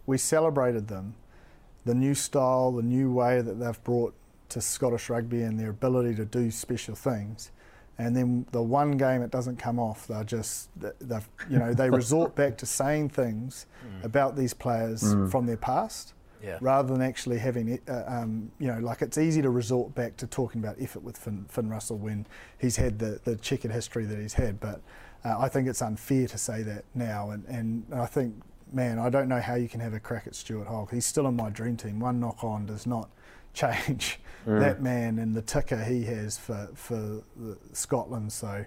[0.06, 1.14] we celebrated them,
[1.84, 4.14] the new style, the new way that they've brought
[4.50, 7.50] to Scottish rugby and their ability to do special things.
[7.98, 11.20] And then the one game it doesn't come off, they're just, they
[11.50, 14.04] you know, they resort back to saying things mm.
[14.04, 15.30] about these players mm.
[15.30, 16.58] from their past yeah.
[16.60, 20.26] rather than actually having, uh, um, you know, like it's easy to resort back to
[20.26, 22.26] talking about effort with Finn, Finn Russell when
[22.58, 24.60] he's had the, the checkered history that he's had.
[24.60, 24.80] But
[25.24, 27.30] uh, I think it's unfair to say that now.
[27.30, 28.34] And, and I think,
[28.72, 30.90] man, I don't know how you can have a crack at Stuart Hogg.
[30.90, 32.00] He's still in my dream team.
[32.00, 33.10] One knock on does not
[33.52, 34.60] change mm.
[34.60, 37.22] that man and the ticker he has for, for
[37.72, 38.32] Scotland.
[38.32, 38.64] So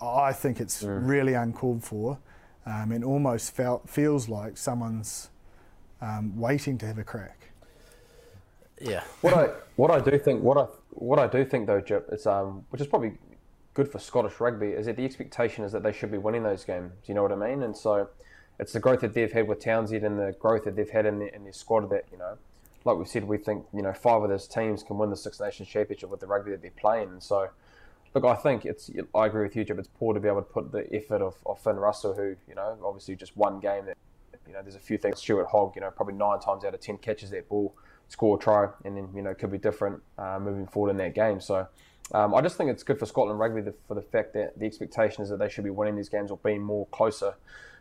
[0.00, 1.08] I think it's mm.
[1.08, 2.18] really uncalled for
[2.66, 5.30] um, and almost felt, feels like someone's
[6.00, 7.50] um, waiting to have a crack.
[8.80, 9.02] Yeah.
[9.22, 12.26] What I what I do think what I what I do think though, Jip, is
[12.26, 13.12] um, which is probably
[13.74, 16.64] good for Scottish rugby, is that the expectation is that they should be winning those
[16.64, 16.92] games.
[17.04, 17.62] Do you know what I mean?
[17.62, 18.08] And so
[18.58, 21.18] it's the growth that they've had with Townsend and the growth that they've had in
[21.18, 22.36] their, in their squad that you know,
[22.84, 25.40] like we said, we think you know five of those teams can win the Six
[25.40, 27.08] Nations Championship with the rugby that they're playing.
[27.08, 27.48] And so,
[28.14, 29.78] look, I think it's I agree with you, Jip.
[29.78, 32.54] It's poor to be able to put the effort of, of Finn Russell, who you
[32.54, 33.96] know obviously just one game that
[34.46, 35.18] you know, there's a few things.
[35.18, 37.74] Stuart Hogg, you know, probably nine times out of ten catches that ball,
[38.08, 41.14] score a try, and then you know could be different uh, moving forward in that
[41.14, 41.40] game.
[41.40, 41.66] So
[42.12, 44.66] um, I just think it's good for Scotland rugby the, for the fact that the
[44.66, 47.34] expectation is that they should be winning these games or being more closer.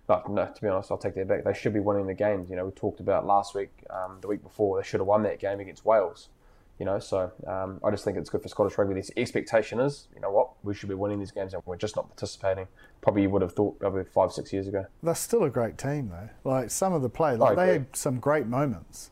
[0.07, 1.43] But no, to be honest, I'll take that back.
[1.43, 2.49] They should be winning the games.
[2.49, 5.24] You know, we talked about last week, um, the week before, they should have won
[5.24, 6.30] that game against Wales.
[6.78, 8.99] You know, so um, I just think it's good for Scottish rugby.
[8.99, 11.95] The expectation is, you know what, we should be winning these games, and we're just
[11.95, 12.67] not participating.
[13.01, 14.86] Probably you would have thought probably five, six years ago.
[15.01, 16.30] They're still a great team, though.
[16.49, 19.11] Like some of the play, like they had some great moments.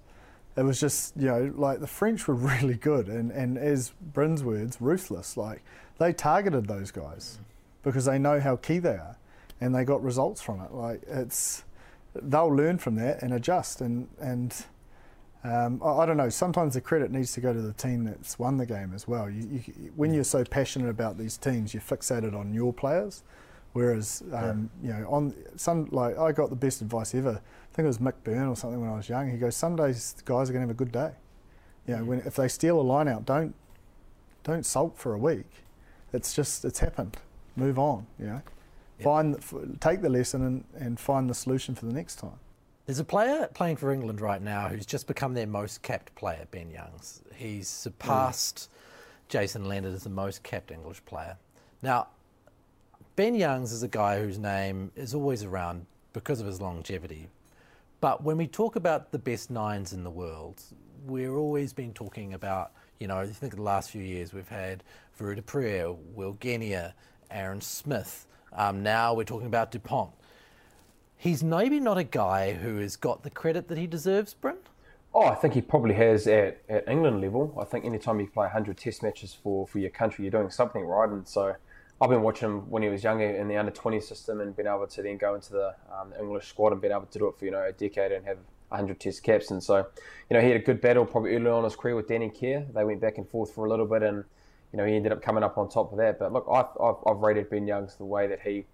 [0.57, 4.43] It was just, you know, like the French were really good, and, and as Bryn's
[4.43, 5.37] words, ruthless.
[5.37, 5.63] Like
[5.99, 7.39] they targeted those guys
[7.81, 9.15] because they know how key they are,
[9.61, 10.73] and they got results from it.
[10.73, 11.63] Like it's,
[12.13, 14.65] they'll learn from that and adjust, and and
[15.43, 16.29] um, I, I, don't know.
[16.29, 19.29] Sometimes the credit needs to go to the team that's won the game as well.
[19.29, 23.23] You, you, when you're so passionate about these teams, you're fixated on your players.
[23.73, 24.87] Whereas, um, yeah.
[24.87, 27.41] you know, on some like I got the best advice ever.
[27.41, 29.29] I think it was Mick Byrne or something when I was young.
[29.29, 31.11] He goes, "Some days guys are going to have a good day.
[31.87, 33.55] You know, when if they steal a line out, don't
[34.43, 35.49] don't sulk for a week.
[36.13, 37.17] It's just it's happened.
[37.55, 38.05] Move on.
[38.19, 38.41] You know,
[38.99, 39.03] yep.
[39.03, 42.39] find take the lesson and, and find the solution for the next time."
[42.85, 46.45] There's a player playing for England right now who's just become their most capped player,
[46.51, 47.21] Ben Youngs.
[47.33, 49.29] He's surpassed mm.
[49.29, 51.37] Jason Leonard as the most capped English player.
[51.81, 52.07] Now,
[53.15, 57.29] Ben Youngs is a guy whose name is always around because of his longevity.
[58.01, 60.61] But when we talk about the best nines in the world,
[61.05, 64.83] we're always been talking about, you know, I think the last few years we've had
[65.15, 66.95] Veru de Will Genia,
[67.31, 68.27] Aaron Smith.
[68.51, 70.11] Um, now we're talking about DuPont
[71.23, 74.57] he's maybe not a guy who has got the credit that he deserves, Bryn?
[75.13, 77.57] Oh, I think he probably has at, at England level.
[77.59, 80.83] I think anytime you play 100 test matches for, for your country, you're doing something
[80.83, 81.07] right.
[81.07, 81.55] And so
[82.01, 84.67] I've been watching him when he was younger in the under 20 system and been
[84.67, 87.39] able to then go into the, um, English squad and been able to do it
[87.39, 89.49] for, you know, a decade and have 100 test caps.
[89.49, 89.77] And so,
[90.29, 92.29] you know, he had a good battle probably early on in his career with Danny
[92.31, 92.65] Care.
[92.73, 94.25] They went back and forth for a little bit and,
[94.73, 96.19] you know, he ended up coming up on top of that.
[96.19, 98.65] But look, I've, I've, I've rated Ben Youngs the way that he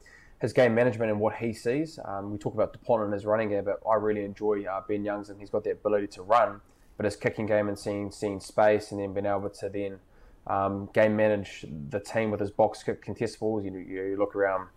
[0.41, 1.99] his game management and what he sees.
[2.05, 5.03] Um, we talk about Dupont and his running game, but I really enjoy uh, Ben
[5.03, 6.61] Youngs and he's got the ability to run,
[6.97, 9.99] but his kicking game and seeing seeing space and then being able to then
[10.47, 13.63] um, game manage the team with his box kick contest balls.
[13.65, 14.67] You, you, look around,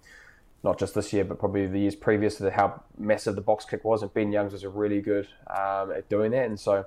[0.65, 3.85] not just this year, but probably the years previous to how massive the box kick
[3.85, 6.47] was, and Ben Youngs was a really good um, at doing that.
[6.47, 6.85] And so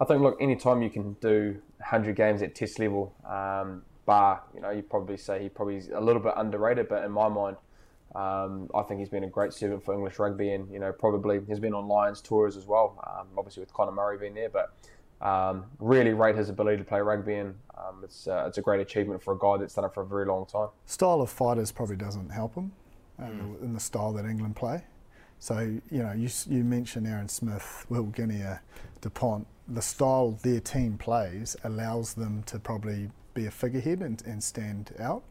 [0.00, 4.60] I think, look, anytime you can do 100 games at test level, um, bar, you
[4.60, 7.56] know, you probably say he probably is a little bit underrated, but in my mind,
[8.14, 11.40] Um, I think he's been a great servant for English rugby, and you know probably
[11.46, 13.02] he's been on Lions tours as well.
[13.06, 14.74] Um, obviously with Conor Murray being there, but
[15.20, 18.80] um, really rate his ability to play rugby, and um, it's uh, it's a great
[18.80, 20.68] achievement for a guy that's done it for a very long time.
[20.86, 22.72] Style of fighters probably doesn't help him
[23.20, 23.62] mm.
[23.62, 24.82] in the style that England play.
[25.38, 25.58] So
[25.90, 28.62] you know you you mentioned Aaron Smith, Will Genia,
[29.00, 29.46] Dupont.
[29.68, 34.94] The style their team plays allows them to probably be a figurehead and, and stand
[34.98, 35.22] out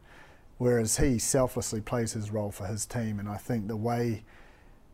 [0.58, 3.18] whereas he selflessly plays his role for his team.
[3.18, 4.24] And I think the way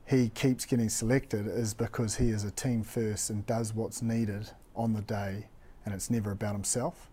[0.07, 4.51] he keeps getting selected is because he is a team first and does what's needed
[4.77, 5.47] on the day,
[5.85, 7.11] and it's never about himself.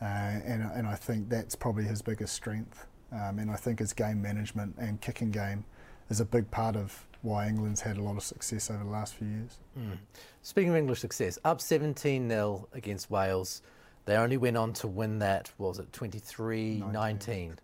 [0.00, 2.86] Uh, and, and I think that's probably his biggest strength.
[3.12, 5.64] Um, and I think his game management and kicking game
[6.08, 9.14] is a big part of why England's had a lot of success over the last
[9.14, 9.58] few years.
[9.78, 9.98] Mm.
[10.42, 13.62] Speaking of English success, up 17 0 against Wales.
[14.06, 17.58] They only went on to win that, was it, 23 19.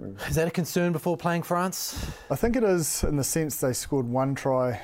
[0.28, 2.06] Is that a concern before playing France?
[2.30, 4.80] I think it is in the sense they scored one try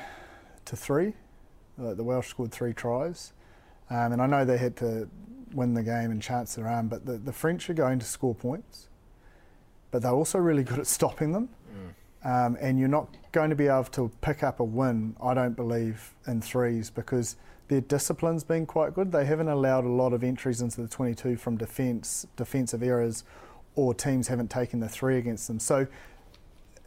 [0.66, 1.14] to three.
[1.78, 3.32] The Welsh scored three tries.
[3.90, 5.08] Um, and I know they had to
[5.52, 8.34] win the game and chance their arm, but the, the French are going to score
[8.34, 8.88] points.
[9.90, 11.48] But they're also really good at stopping them.
[12.24, 12.46] Mm.
[12.46, 15.54] Um, and you're not going to be able to pick up a win, I don't
[15.54, 17.36] believe, in threes because
[17.68, 19.12] their discipline's been quite good.
[19.12, 23.24] They haven't allowed a lot of entries into the 22 from defence, defensive errors
[23.76, 25.60] or teams haven't taken the three against them.
[25.60, 25.86] So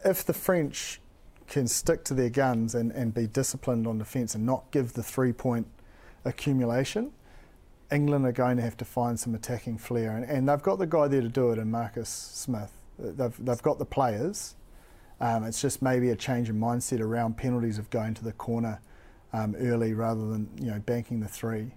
[0.04, 1.00] if the French
[1.48, 5.02] can stick to their guns and, and be disciplined on defence and not give the
[5.02, 5.66] three point
[6.24, 7.12] accumulation,
[7.90, 10.16] England are going to have to find some attacking flair.
[10.16, 12.72] And, and they've got the guy there to do it in Marcus Smith.
[12.98, 14.54] They've, they've got the players.
[15.20, 18.80] Um, it's just maybe a change in mindset around penalties of going to the corner
[19.32, 21.72] um, early rather than you know banking the three.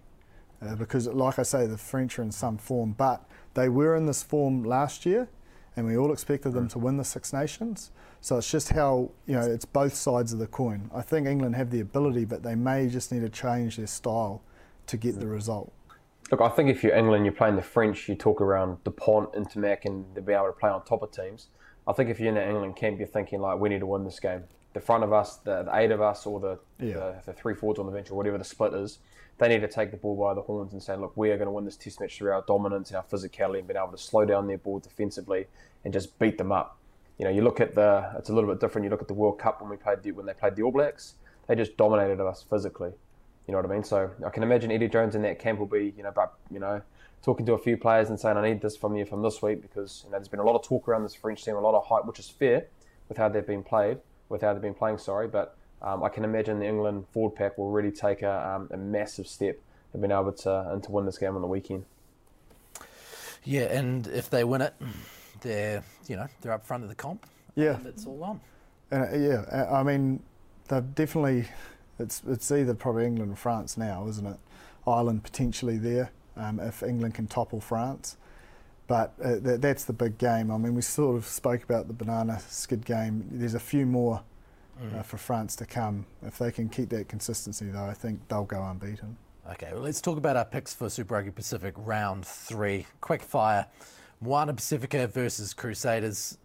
[0.65, 4.05] Uh, because, like I say, the French are in some form, but they were in
[4.05, 5.27] this form last year,
[5.75, 7.91] and we all expected them to win the Six Nations.
[8.21, 10.89] So it's just how, you know, it's both sides of the coin.
[10.93, 14.41] I think England have the ability, but they may just need to change their style
[14.87, 15.73] to get the result.
[16.31, 19.83] Look, I think if you're England, you're playing the French, you talk around Dupont, Ntamack,
[19.83, 21.47] and they'll be able to play on top of teams.
[21.85, 24.05] I think if you're in the England camp, you're thinking, like, we need to win
[24.05, 24.43] this game.
[24.71, 26.93] The front of us, the, the eight of us, or the, yeah.
[26.93, 28.99] the, the three forwards on the bench, or whatever the split is,
[29.37, 31.47] they need to take the ball by the horns and say, look, we are going
[31.47, 33.97] to win this test match through our dominance and our physicality and being able to
[33.97, 35.47] slow down their ball defensively
[35.83, 36.77] and just beat them up.
[37.17, 38.85] You know, you look at the, it's a little bit different.
[38.85, 40.71] You look at the World Cup when we played the, when they played the All
[40.71, 41.15] Blacks,
[41.47, 42.91] they just dominated us physically.
[43.47, 43.83] You know what I mean?
[43.83, 46.59] So I can imagine Eddie Jones in that camp will be, you know, but you
[46.59, 46.81] know,
[47.23, 49.61] talking to a few players and saying, I need this from you from this week
[49.61, 51.75] because you know, there's been a lot of talk around this French team, a lot
[51.75, 52.67] of hype, which is fair
[53.09, 53.97] with how they've been played,
[54.29, 54.97] with how they've been playing.
[54.97, 58.69] Sorry, but um, I can imagine the England forward pack will really take a, um,
[58.71, 59.59] a massive step
[59.91, 61.85] have been able to and to win this game on the weekend.
[63.43, 64.73] Yeah, and if they win it,
[65.41, 67.25] they're you know they're up front of the comp.
[67.55, 68.41] Yeah, it's all on.
[68.91, 70.21] Uh, yeah, I mean
[70.67, 71.45] they've definitely.
[71.99, 74.37] It's it's either probably England or France now, isn't it?
[74.87, 78.17] Ireland potentially there um, if England can topple France.
[78.87, 80.51] But uh, th- that's the big game.
[80.51, 83.25] I mean, we sort of spoke about the banana skid game.
[83.31, 84.21] There's a few more
[84.81, 84.99] mm.
[84.99, 86.05] uh, for France to come.
[86.21, 89.17] If they can keep that consistency, though, I think they'll go unbeaten.
[89.51, 92.85] Okay, well, let's talk about our picks for Super Rugby Pacific round three.
[93.01, 93.65] Quick fire.
[94.21, 96.37] Moana Pacifica versus Crusaders.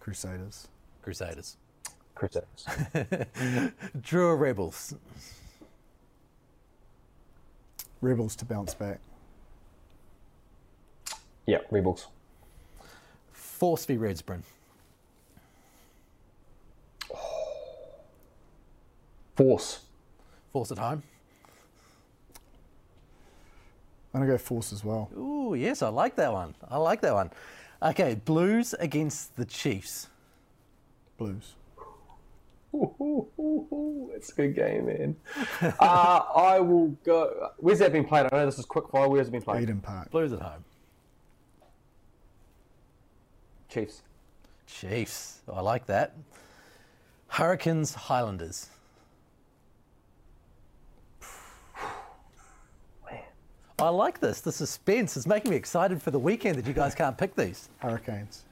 [0.00, 0.68] Crusaders.
[1.00, 1.56] Crusaders.
[2.14, 2.66] Crusaders.
[3.98, 4.94] Drua Rebels.
[8.02, 9.00] Rebels to bounce back.
[11.46, 12.08] Yeah, Rebels.
[13.32, 14.42] Force v Redsburn.
[19.36, 19.80] Force.
[20.52, 21.02] Force at home.
[24.14, 25.10] I'm going to go Force as well.
[25.16, 26.54] Ooh, yes, I like that one.
[26.70, 27.30] I like that one.
[27.82, 30.08] Okay, Blues against the Chiefs.
[31.16, 31.54] Blues.
[32.74, 35.16] Ooh, ooh, ooh, it's a good game, man.
[35.80, 37.50] uh, I will go.
[37.58, 38.26] Where's that been played?
[38.32, 39.08] I know this is quick fire.
[39.08, 39.64] Where's it been played?
[39.64, 40.10] Eden Park.
[40.10, 40.64] Blues at home.
[43.68, 44.02] Chiefs.
[44.66, 45.40] Chiefs.
[45.52, 46.14] I like that.
[47.28, 48.68] Hurricanes, Highlanders.
[53.82, 54.40] I like this.
[54.40, 57.68] The suspense is making me excited for the weekend that you guys can't pick these.
[57.78, 58.44] Hurricanes.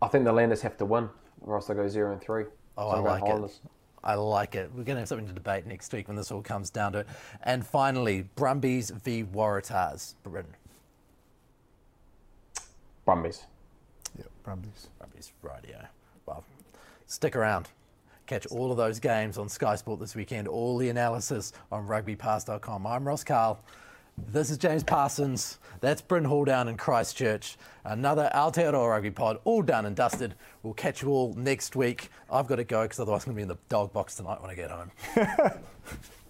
[0.00, 1.08] I think the Landers have to win,
[1.42, 2.44] or else they go zero and three.
[2.76, 3.60] Oh, so I like it.
[4.04, 4.70] I like it.
[4.74, 6.98] We're going to have something to debate next week when this all comes down to
[7.00, 7.06] it.
[7.42, 10.14] And finally, Brumbies v Waratahs.
[10.22, 10.54] Britain.
[13.06, 13.44] Brumbies.
[14.18, 14.88] Yep, Brumbies.
[14.98, 15.86] Brumbies, rightio.
[16.26, 16.44] Well,
[17.06, 17.68] stick around.
[18.26, 22.86] Catch all of those games on Sky Sport this weekend, all the analysis on rugbypass.com.
[22.86, 23.60] I'm Ross Karl.
[24.16, 25.58] This is James Parsons.
[25.80, 27.56] That's Bryn Hall down in Christchurch.
[27.84, 30.36] Another Aotearoa Rugby pod, all done and dusted.
[30.62, 32.08] We'll catch you all next week.
[32.30, 34.40] I've got to go because otherwise I'm going to be in the dog box tonight
[34.40, 34.90] when I get home.